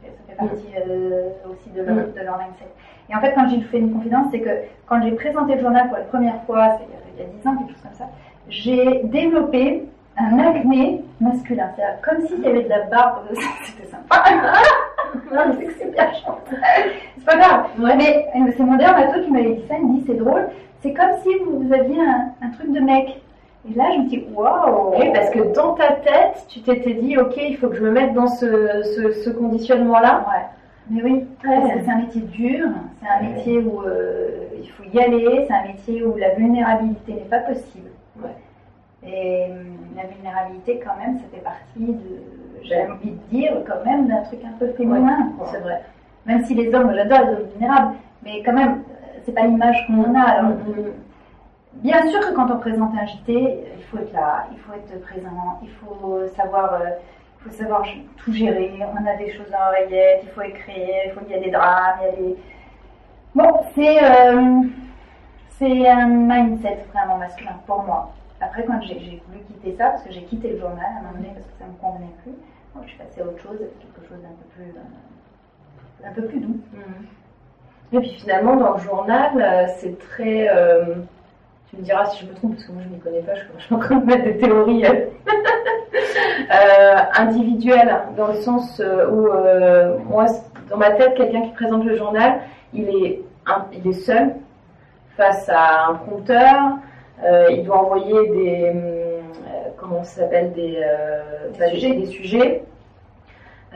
[0.02, 2.68] Ça fait partie euh, aussi de leur, de leur mindset.
[3.08, 4.50] Et en fait, quand j'ai fait une confidence, c'est que
[4.86, 6.86] quand j'ai présenté le journal pour la première fois, c'est
[7.16, 8.08] il y a 10 ans, quelque chose comme ça,
[8.48, 11.70] j'ai développé un acné masculin.
[11.76, 13.26] C'est comme s'il y avait de la barbe.
[13.64, 14.24] C'était sympa.
[15.32, 16.56] non, mais c'est que c'est bien chanté.
[17.18, 17.66] C'est pas grave.
[17.78, 19.76] Mais euh, c'est mon dermato qui m'avait dit ça.
[19.78, 20.48] Il me dit c'est drôle.
[20.82, 23.20] C'est comme si vous aviez un, un, truc de mec.
[23.68, 24.94] Et là, je me dis waouh.
[24.98, 27.90] Oui, parce que dans ta tête, tu t'étais dit ok, il faut que je me
[27.90, 30.26] mette dans ce, ce, ce conditionnement-là.
[30.28, 30.42] Ouais.
[30.90, 32.66] Mais oui, parce que c'est un métier dur,
[33.00, 37.14] c'est un métier où euh, il faut y aller, c'est un métier où la vulnérabilité
[37.14, 37.88] n'est pas possible.
[38.18, 38.28] Ouais.
[39.06, 39.62] Et euh,
[39.96, 41.94] la vulnérabilité, quand même, ça fait partie de,
[42.64, 45.32] j'ai envie de dire, quand même, d'un truc un peu féminin.
[45.38, 45.82] Ouais, c'est vrai.
[46.26, 48.82] Même si les hommes, j'adore les hommes vulnérables, mais quand même,
[49.24, 50.22] c'est pas l'image qu'on a.
[50.22, 50.92] Alors, Mhm.
[51.82, 53.32] Bien sûr que quand on présente un JT,
[53.76, 56.90] il faut être là, il faut être présent, il faut savoir, euh,
[57.40, 57.82] il faut savoir
[58.16, 58.72] tout gérer.
[58.92, 61.50] On a des choses dans l'oreillette, il faut écrire, il faut il y a des
[61.50, 62.36] drames, il y a des.
[63.34, 64.60] Bon, c'est euh,
[65.58, 68.12] c'est un mindset vraiment masculin pour moi.
[68.44, 71.14] Après, quand j'ai voulu quitter ça, parce que j'ai quitté le journal à un moment
[71.16, 72.34] donné parce que ça me convenait plus,
[72.74, 74.80] bon, je suis passée à autre chose, quelque chose d'un peu plus euh,
[76.14, 76.60] peu plus doux.
[77.92, 80.48] Et puis finalement, dans le journal, euh, c'est très.
[80.48, 80.94] euh,
[81.70, 83.34] tu me diras si je me trompe, parce que moi je ne m'y connais pas,
[83.34, 85.06] je, suis en train de mettre des théories euh,
[87.16, 89.28] individuelles, dans le sens où,
[90.08, 90.26] moi,
[90.68, 92.40] dans ma tête, quelqu'un qui présente le journal,
[92.72, 93.22] il est,
[93.72, 94.34] il est seul
[95.16, 96.78] face à un prompteur,
[97.50, 98.72] il doit envoyer des.
[98.74, 99.20] euh,
[99.76, 101.94] comment ça s'appelle Des, euh, Des bah, sujets.
[101.94, 102.62] des sujets.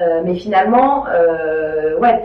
[0.00, 2.22] Euh, mais finalement, euh, ouais,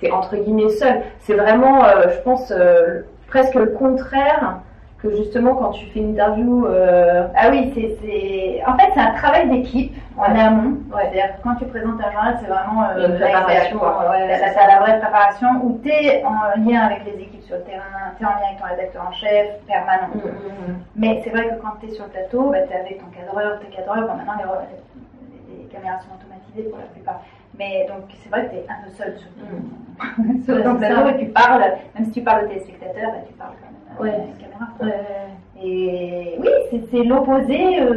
[0.00, 1.02] t'es, entre guillemets seul.
[1.20, 4.58] C'est vraiment, euh, je pense, euh, presque le contraire
[5.04, 6.66] que justement quand tu fais une interview.
[6.66, 8.62] euh, Ah oui, c'est.
[8.66, 10.40] En fait, c'est un travail d'équipe en Ouais.
[10.40, 10.78] amont.
[10.94, 11.02] Ouais.
[11.12, 14.66] C'est-à-dire que quand tu présentes un journal, c'est vraiment une euh, préparation, ouais, ça.
[14.66, 18.24] la vraie préparation où tu es en lien avec les équipes sur le terrain, tu
[18.24, 20.08] es en lien avec ton rédacteur en chef permanent.
[20.14, 20.76] mm, mm, mm.
[20.96, 23.10] Mais c'est vrai que quand tu es sur le plateau, bah, tu es avec ton
[23.12, 24.06] cadreur, tes cadreurs.
[24.08, 27.20] Bon, maintenant, les, les- les caméras sont automatisées pour la plupart.
[27.58, 31.18] Mais donc, c'est vrai que tu es un peu seul sur, ton c'est plateau et
[31.18, 31.64] tu parles,
[31.94, 34.12] même si tu parles aux téléspectateurs, bah, tu parles quand même Ouais.
[34.40, 34.68] caméra.
[34.80, 35.62] Ouais.
[35.62, 36.48] Et oui,
[36.90, 37.90] c'est, l'opposé euh,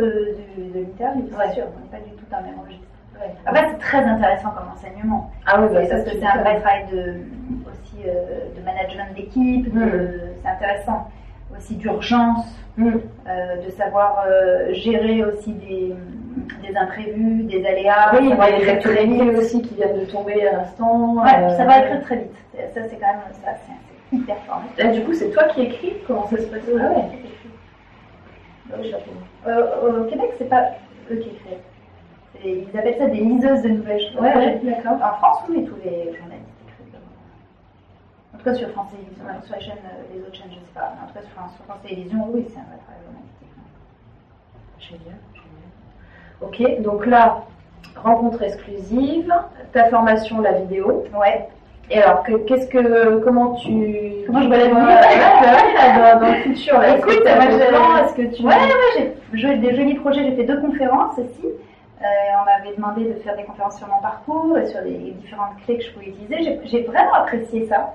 [0.58, 1.54] de, l'interview, c'est Ouais.
[1.54, 1.64] sûr.
[1.76, 2.84] On n'est pas du tout dans le même registre.
[3.20, 3.34] Ouais.
[3.46, 5.32] Après, c'est très intéressant comme enseignement.
[5.46, 7.16] Ah oui, bah, parce que c'est un vrai travail de,
[7.70, 10.20] aussi euh, de management d'équipe, de- Mm.
[10.44, 11.08] c'est intéressant.
[11.58, 12.46] Aussi d'urgence,
[12.78, 12.90] Mm.
[13.28, 15.96] euh, de savoir euh, gérer aussi des,
[16.62, 18.12] des imprévus, des aléas.
[18.14, 21.16] Oui, il y a des très actualités aussi qui viennent de tomber à l'instant.
[21.16, 22.32] Ouais, euh, ça va écrire très vite.
[22.74, 23.52] Ça, c'est quand même ça,
[24.78, 26.62] Là, du coup, c'est toi qui écris Comment ça se passe?
[26.68, 27.20] Ah ouais.
[28.80, 29.04] oui, j'avoue.
[29.48, 30.64] Euh, au Québec, c'est pas
[31.12, 31.58] eux qui écrivent.
[32.44, 34.02] Ils appellent ça des liseuses de nouvelles.
[34.20, 34.94] Ouais, ouais, d'accord.
[35.04, 37.00] En France, oui, mais tous les journalistes écrivent.
[38.34, 40.74] En tout cas, sur France Télévisions, sur les chaînes, euh, les autres chaînes, je sais
[40.74, 40.94] pas.
[40.96, 43.48] Mais en tout cas, sur France, sur France Télévisions, oui, c'est un vrai travail journalistique.
[44.80, 46.80] Génial, génial.
[46.80, 47.44] Ok, donc là,
[47.96, 49.34] rencontre exclusive,
[49.74, 51.06] ta formation, la vidéo.
[51.20, 51.50] Ouais.
[51.90, 53.70] Et alors, que- qu'est-ce que, comment tu,
[54.26, 56.98] Comment je Ouais, ouais, ouais, dans, dans le futur là.
[56.98, 60.24] Écoute, moi, Est-ce que tu Ouais, ouais, j'ai des jolis projets.
[60.26, 61.46] J'ai fait deux conférences aussi.
[61.46, 62.06] Euh,
[62.42, 65.78] on m'avait demandé de faire des conférences sur mon parcours et sur les différentes clés
[65.78, 66.60] que je pouvais utiliser.
[66.66, 67.94] J'ai- vraiment apprécié ça.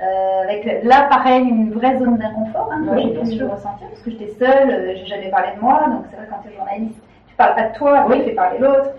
[0.00, 3.50] Euh, avec là, pareil, une vraie zone d'inconfort hein, que Oui, j'ai bien pu sûr.
[3.52, 5.80] ressentir parce que j'étais seule, euh, j'ai jamais parlé de moi.
[5.86, 8.34] Donc, c'est vrai, quand tu es journaliste, tu parles pas de toi, oui, tu fais
[8.34, 8.90] parler l'autre.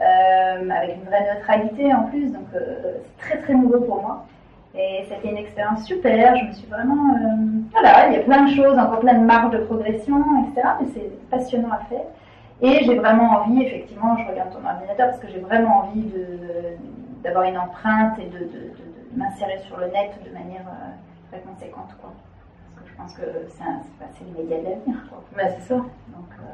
[0.00, 2.32] Euh, avec une vraie neutralité en plus.
[2.32, 4.24] Donc, euh, c'est très très nouveau pour moi.
[4.74, 6.34] Et c'était une expérience super.
[6.36, 7.14] Je me suis vraiment.
[7.14, 10.16] euh, voilà, il y a plein de choses, encore plein de marges de progression,
[10.48, 10.66] etc.
[10.80, 12.06] Mais c'est passionnant à faire.
[12.62, 16.76] Et j'ai vraiment envie, effectivement, je regarde ton ordinateur parce que j'ai vraiment envie de-
[17.22, 20.64] d'avoir une empreinte et de, de- de- de m'insérer sur le net de manière
[21.30, 21.94] très conséquente.
[22.00, 22.12] Quoi.
[22.76, 23.22] Parce que je pense que
[24.14, 24.96] c'est les médias de l'avenir.
[25.36, 25.74] Bah, c'est ça.
[25.74, 26.44] Donc, euh,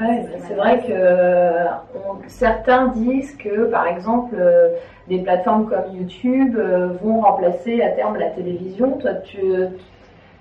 [0.00, 4.70] Ouais, c'est vrai que euh, on- certains disent que, par exemple, euh,
[5.08, 8.92] des plateformes comme YouTube euh, vont remplacer à terme la télévision.
[8.98, 9.40] Toi, tu,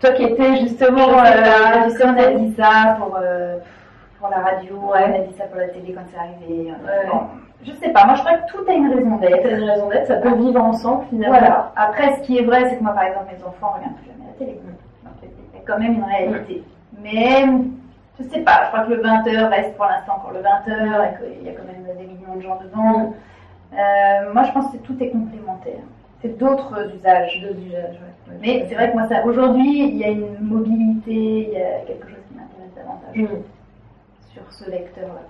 [0.02, 3.18] toi qui étais justement, tu sais, on a dit ça pour,
[4.20, 5.06] pour la radio, Ouais.
[5.10, 6.72] on a dit ça pour la télé quand c'est arrivé.
[6.72, 7.10] Ouais.
[7.12, 7.20] Bon,
[7.64, 9.50] je sais pas, moi je crois que tout a une raison d'être.
[9.50, 11.38] une raison d'être, ça peut vivre ensemble finalement.
[11.38, 11.72] Voilà.
[11.78, 14.26] Après, ce qui est vrai, c'est que moi, par exemple, mes enfants regardent plus jamais
[14.28, 14.60] la télé.
[15.04, 16.64] Donc, il y a quand même une réalité.
[17.02, 17.46] Mais,
[18.20, 21.36] je sais pas, je crois que le 20h reste pour l'instant pour le 20h et
[21.38, 23.14] qu'il y a quand même des millions de gens dedans.
[23.74, 25.80] Euh, moi, je pense que tout est complémentaire.
[26.40, 27.42] d'autres usages.
[27.42, 28.38] D'autres usages, ouais.
[28.42, 31.82] Mais c'est vrai que moi, ça, aujourd'hui, il y a une mobilité, il y a
[31.86, 33.44] quelque chose qui m'intéresse davantage Mm.
[34.34, 35.22] sur ce lecteur-là.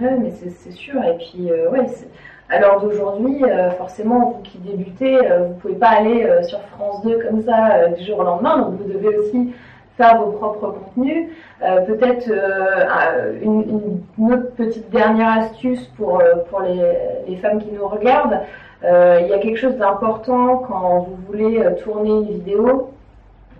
[0.00, 1.02] Ouais, mais c'est c'est sûr.
[1.04, 2.08] Et puis, euh, ouais, c'est-
[2.50, 7.02] à l'heure d'aujourd'hui, euh, forcément, vous qui débutez, euh, vous pouvez pas aller sur France
[7.04, 8.58] 2 comme ça du jour au lendemain.
[8.58, 9.54] Donc, vous devez aussi
[9.96, 11.28] faire vos propres contenus.
[11.62, 14.00] Euh, Peut-être euh, un- une,
[14.32, 16.80] autre petite dernière astuce pour, euh, pour les,
[17.28, 18.40] les femmes qui nous regardent.
[18.84, 22.90] Euh, il y a quelque chose d'important quand vous voulez tourner une vidéo.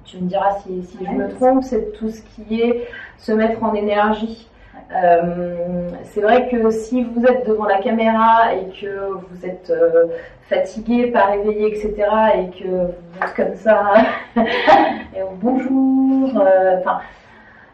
[0.04, 3.62] Tu me diras si, si je me trompe, c'est tout ce qui est se mettre
[3.64, 4.48] en énergie.
[4.92, 10.06] Euh, c'est vrai que si vous êtes devant la caméra et que vous êtes euh,
[10.48, 11.94] fatigué, pas réveillé, etc.,
[12.36, 13.92] et que vous êtes comme ça,
[14.36, 17.00] et bonjour, euh, enfin,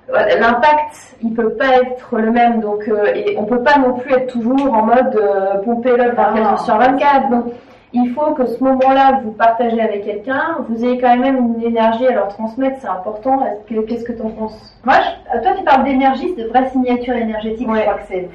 [0.09, 4.33] l'impact, il peut pas être le même, donc, et on peut pas non plus être
[4.33, 7.53] toujours en mode pomper l'autre 24 heures sur 24, donc
[7.93, 12.07] il faut que ce moment-là, vous partagez avec quelqu'un, vous ayez quand même une énergie
[12.07, 13.41] à leur transmettre, c'est important.
[13.45, 14.77] Est-ce que- Qu'est-ce que tu en penses?
[14.85, 17.69] Moi, je- euh, toi, tu parles d'énergie, c'est de vraie signature énergétique.
[17.69, 17.79] Ouais.
[17.81, 18.29] Je crois que c'est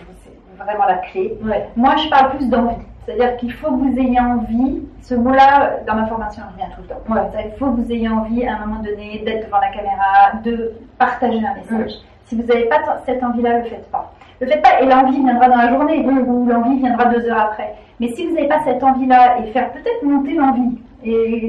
[0.58, 1.38] vraiment la clé.
[1.44, 1.70] Ouais.
[1.76, 2.76] Moi, je parle plus d'envie.
[3.06, 4.82] C'est-à-dire qu'il faut que vous ayez envie.
[5.02, 7.02] Ce mot-là, dans ma formation, il revient tout le temps.
[7.14, 7.44] Ouais.
[7.44, 10.74] Qu'il faut que vous ayez envie, à un moment donné, d'être devant la caméra, de
[10.98, 11.94] partager un message.
[12.26, 14.12] Si vous n'avez pas cette envie-là, le faites pas.
[14.42, 17.76] Le faites pas, et l'envie viendra dans la journée, ou l'envie viendra deux heures après.
[18.00, 21.48] Mais si vous n'avez pas cette envie-là, et faire peut-être monter l'envie, et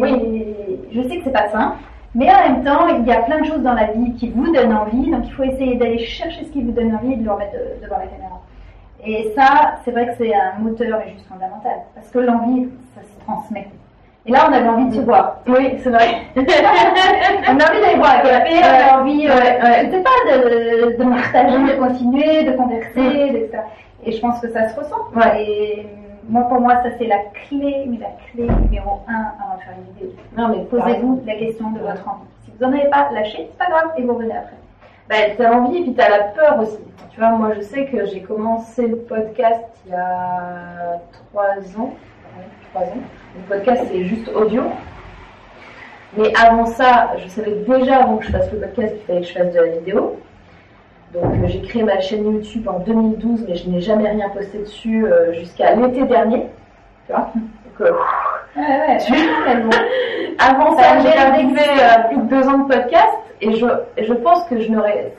[0.92, 1.76] je sais que c'est pas simple,
[2.14, 4.50] mais en même temps, il y a plein de choses dans la vie qui vous
[4.52, 7.24] donnent envie, donc il faut essayer d'aller chercher ce qui vous donne envie et de
[7.24, 8.40] le remettre de- devant la caméra.
[9.04, 13.02] Et ça, c'est vrai que c'est un moteur et juste fondamental, parce que l'envie, ça
[13.02, 13.68] se transmet.
[14.24, 15.36] Et là, on avait envie de se voir.
[15.46, 16.16] Oui, c'est vrai.
[16.36, 19.32] On a envie d'aller boire un café, on a envie, euh,
[19.84, 23.58] je sais pas, de, de partager, de continuer, de converser, etc.
[24.04, 24.96] Et je pense que ça se ressent.
[25.14, 25.44] Ouais.
[25.44, 25.86] Et
[26.28, 29.74] moi, pour moi, ça c'est la clé, mais la clé numéro un avant de faire
[29.78, 30.16] une vidéo.
[30.36, 32.26] Non, mais Posez-vous la question de votre envie.
[32.44, 34.56] Si vous n'en avez pas, lâchez, c'est pas grave, et vous revenez après.
[35.08, 36.78] Bah, t'as l'envie et puis t'as la peur aussi.
[37.10, 41.94] Tu vois, moi je sais que j'ai commencé le podcast il y a trois ans.
[42.70, 43.02] Trois ans.
[43.36, 44.64] Le podcast c'est juste audio.
[46.16, 49.26] Mais avant ça, je savais déjà avant que je fasse le podcast qu'il fallait que
[49.26, 50.16] je fasse de la vidéo.
[51.14, 54.58] Donc euh, j'ai créé ma chaîne YouTube en 2012, mais je n'ai jamais rien posté
[54.58, 56.48] dessus euh, jusqu'à l'été dernier.
[57.06, 57.92] Tu vois Donc, euh,
[58.56, 58.98] Ouais, ouais,
[60.38, 63.66] avant Ça j'ai arrivé euh, plus de deux ans de podcast et je,
[64.02, 65.12] je pense que je n'aurais.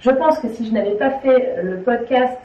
[0.00, 2.38] Je pense que si je n'avais pas fait le podcast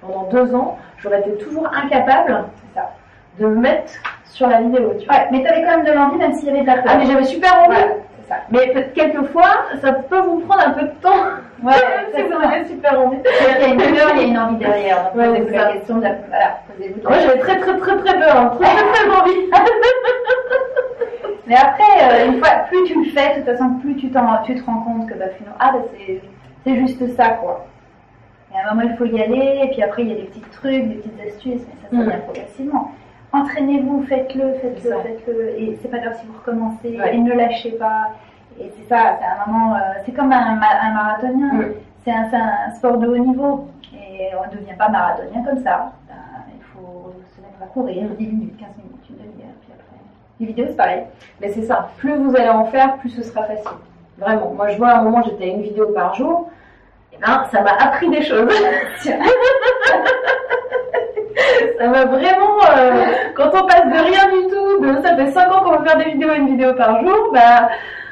[0.00, 2.90] pendant deux ans, j'aurais été toujours incapable C'est ça.
[3.38, 3.92] de me mettre
[4.24, 4.94] sur la vidéo.
[4.98, 5.16] Tu vois.
[5.16, 6.84] Ouais, mais t'avais quand même de l'envie, même s'il y avait de la peur.
[6.88, 7.76] Ah, mais j'avais super envie.
[7.76, 7.96] Ouais,
[8.50, 11.10] Mais quelquefois, ça peut vous prendre un peu de temps.
[11.62, 11.72] Ouais,
[12.14, 13.18] si vous avez super envie.
[13.22, 15.12] Il y a une peur, il y a une envie derrière.
[15.12, 16.14] Donc, Ouais, posez-vous la question de la...
[16.28, 18.36] Voilà, posez-vous Moi, j'avais très très très très peur.
[18.36, 18.52] hein.
[18.58, 19.50] Très très très envie.
[21.46, 24.42] Mais après, euh, une fois, plus tu le fais, de toute façon, plus tu, t'en,
[24.44, 26.22] tu te rends compte que bah, finalement, ah, bah, c'est,
[26.64, 27.66] c'est juste ça, quoi.
[28.54, 30.22] Et à un moment, il faut y aller, et puis après, il y a des
[30.28, 32.08] petits trucs, des petites astuces, mais ça, ça Mm.
[32.08, 32.92] vient progressivement.
[33.32, 37.14] Entraînez-vous, faites-le, faites-le, faites-le, et c'est pas grave si vous recommencez, Ouais.
[37.14, 38.08] et ne lâchez pas.
[38.60, 41.50] Et c'est ça, c'est un moment, euh, c'est comme un, ma- un marathonien,
[42.04, 45.62] c'est, un, c'est un sport de haut niveau, et on ne devient pas marathonien comme
[45.62, 45.92] ça.
[46.08, 46.14] Ben,
[46.56, 49.96] il faut se mettre à courir, 10 minutes, 15 minutes, une demi-heure, puis après.
[50.40, 51.04] Les vidéos, c'est pareil.
[51.40, 53.70] Mais c'est ça, plus vous allez en faire, plus ce sera facile.
[54.18, 54.50] Vraiment.
[54.54, 56.50] Moi, je vois à un moment, j'étais à une vidéo par jour.
[57.12, 58.52] Et ben, ça m'a appris des choses.
[61.80, 65.50] ça m'a vraiment, euh, quand on passe de rien du tout, de ça fait 5
[65.50, 67.70] ans qu'on veut faire des vidéos, une vidéo par jour, bah,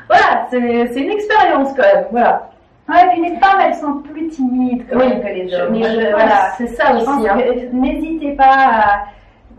[0.09, 2.49] voilà, c'est une expérience quand même, voilà.
[2.89, 5.73] Ouais, et puis les femmes, elles sont plus timides quand même que les hommes.
[5.73, 7.29] mais Moi, je- je- voilà, c'est ça Je aussi.
[7.29, 7.37] hein.
[7.75, 9.01] n'hésitez pas à...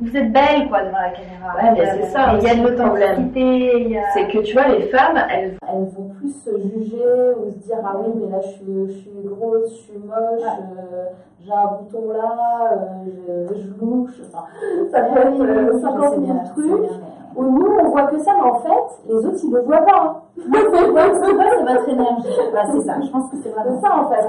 [0.02, 1.56] Vous êtes belle, quoi, devant la caméra.
[1.56, 4.02] Ouais, mais c'est ça Il y a de le l'authenticité, a...
[4.14, 7.78] C'est que tu vois, les femmes, elles elles vont plus se juger ou se dire
[7.84, 11.06] ah oui mais là je suis, je suis grosse, je suis moche, euh,
[11.40, 14.46] j'ai un bouton là, euh, je, je louche, enfin
[14.92, 16.92] ça peut être euh, 50 000 trucs.
[17.36, 20.24] Où nous on voit que ça mais en fait les autres ils ne voient pas.
[20.38, 20.52] hein.
[20.52, 22.28] C'est pas, c'est votre énergie.
[22.52, 24.28] Bah, c'est ça, je pense que c'est C'est vraiment ça en fait.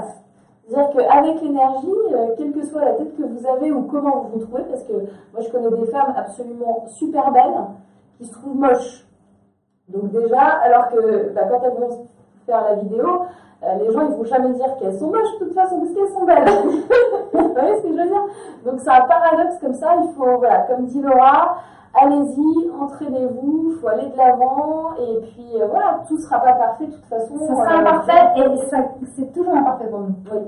[0.71, 4.39] C'est-à-dire qu'avec l'énergie, euh, quelle que soit la tête que vous avez ou comment vous
[4.39, 7.61] vous trouvez, parce que moi je connais des femmes absolument super belles
[8.17, 9.05] qui se trouvent moches.
[9.89, 12.07] Donc déjà, alors que bah, quand elles vont
[12.45, 13.25] faire la vidéo,
[13.63, 16.13] euh, les gens ils vont jamais dire qu'elles sont moches de toute façon parce qu'elles
[16.13, 16.47] sont belles.
[17.33, 18.25] vous voyez ce que je veux dire?
[18.65, 21.57] Donc c'est un paradoxe comme ça, il faut, voilà, comme dit Laura,
[22.01, 26.85] allez-y, entraînez-vous, il faut aller de l'avant et puis euh, voilà, tout sera pas parfait
[26.85, 27.37] de toute façon.
[27.39, 28.43] Ça sera imparfait, et
[29.17, 30.15] c'est toujours imparfait pour nous.
[30.31, 30.39] oui.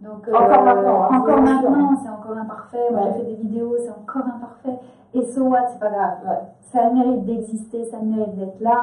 [0.00, 2.90] Donc, encore maintenant, hein, encore maintenant, c'est encore imparfait.
[2.90, 3.06] Moi, Ouais.
[3.12, 4.78] j'ai fait des vidéos, c'est encore imparfait.
[5.12, 6.18] Et so what, c'est pas grave.
[6.26, 6.38] Ouais.
[6.72, 8.80] Ça a le mérite d'exister, ça a le mérite d'être là.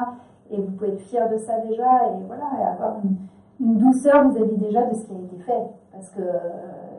[0.50, 2.06] Et vous pouvez être fiers de ça déjà.
[2.06, 3.16] Et voilà, et avoir une,
[3.66, 5.62] une douceur vis-à-vis déjà de ce qui a été fait.
[5.92, 6.38] Parce que euh,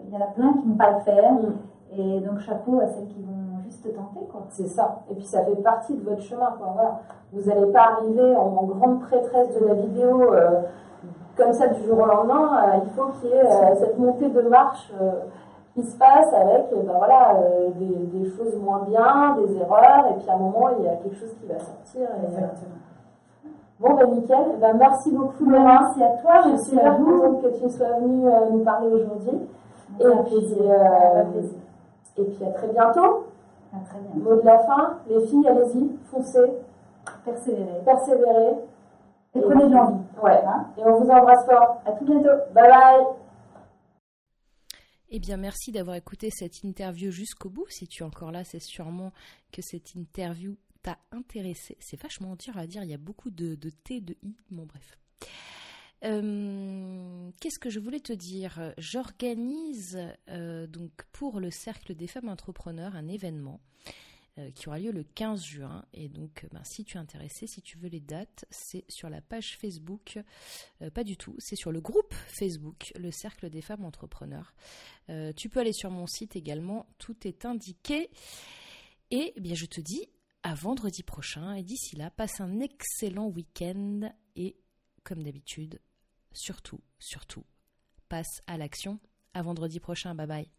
[0.07, 1.31] il y en a plein qui ne vont pas le faire.
[1.33, 1.53] Mm.
[1.97, 4.41] Et donc, chapeau à celles qui vont juste tenter, quoi.
[4.49, 4.99] C'est ça.
[5.09, 6.53] Et puis ça fait partie de votre chemin.
[6.57, 6.71] Quoi.
[6.73, 6.99] Voilà.
[7.31, 10.61] Vous n'allez pas arriver en, en grande prêtresse de la vidéo euh,
[11.39, 12.49] comme ça du jour au lendemain.
[12.67, 15.11] Euh, il faut qu'il y ait euh, cette montée de marche euh,
[15.73, 17.35] qui se passe avec ben voilà,
[17.79, 17.85] des,
[18.19, 20.07] des choses moins bien, des erreurs.
[20.11, 22.01] Et puis à un moment, il y a quelque chose qui va sortir.
[22.01, 22.43] Et,
[23.79, 24.37] Bon, ben nickel.
[24.55, 25.79] Eh Ben, merci beaucoup, Laura.
[25.95, 27.21] Merci à toi, Je suis à super vous.
[27.21, 29.39] contente que tu sois venue euh, nous parler aujourd'hui.
[30.01, 30.11] Et euh.
[32.17, 33.23] Et puis à très bientôt.
[33.73, 34.21] Ah, très bien.
[34.21, 36.51] Mot de la fin, les filles, allez-y, foncez,
[37.23, 37.81] Persévérer.
[37.85, 38.57] persévérez.
[39.35, 40.03] Et prenez de l'envie.
[40.21, 40.41] Ouais.
[40.45, 41.81] Hein Et on vous embrasse fort.
[41.85, 42.29] à tout bientôt.
[42.53, 43.05] Bye bye.
[45.11, 47.65] Eh bien, merci d'avoir écouté cette interview jusqu'au bout.
[47.69, 49.11] Si tu es encore là, c'est sûrement
[49.51, 51.77] que cette interview t'a intéressé.
[51.79, 54.65] C'est vachement dur à dire, il y a beaucoup de, de T, de I, bon
[54.65, 54.97] bref.
[56.05, 58.73] Euh, Qu'est-ce que je voulais te dire?
[58.77, 59.99] J'organise
[60.29, 63.91] euh, donc pour le Cercle des femmes entrepreneurs un événement euh,
[64.55, 65.85] qui aura lieu le 15 juin.
[65.93, 69.21] Et donc, ben, si tu es intéressé, si tu veux les dates, c'est sur la
[69.21, 70.19] page Facebook.
[70.81, 74.53] Euh, pas du tout, c'est sur le groupe Facebook, le Cercle des femmes entrepreneurs.
[75.09, 78.09] Euh, tu peux aller sur mon site également, tout est indiqué.
[79.11, 80.07] Et eh bien, je te dis
[80.43, 81.53] à vendredi prochain.
[81.55, 84.11] Et d'ici là, passe un excellent week-end.
[84.35, 84.57] Et
[85.03, 85.81] comme d'habitude,
[86.31, 87.45] surtout, surtout,
[88.07, 88.99] passe à l'action.
[89.33, 90.15] À vendredi prochain.
[90.15, 90.58] Bye bye.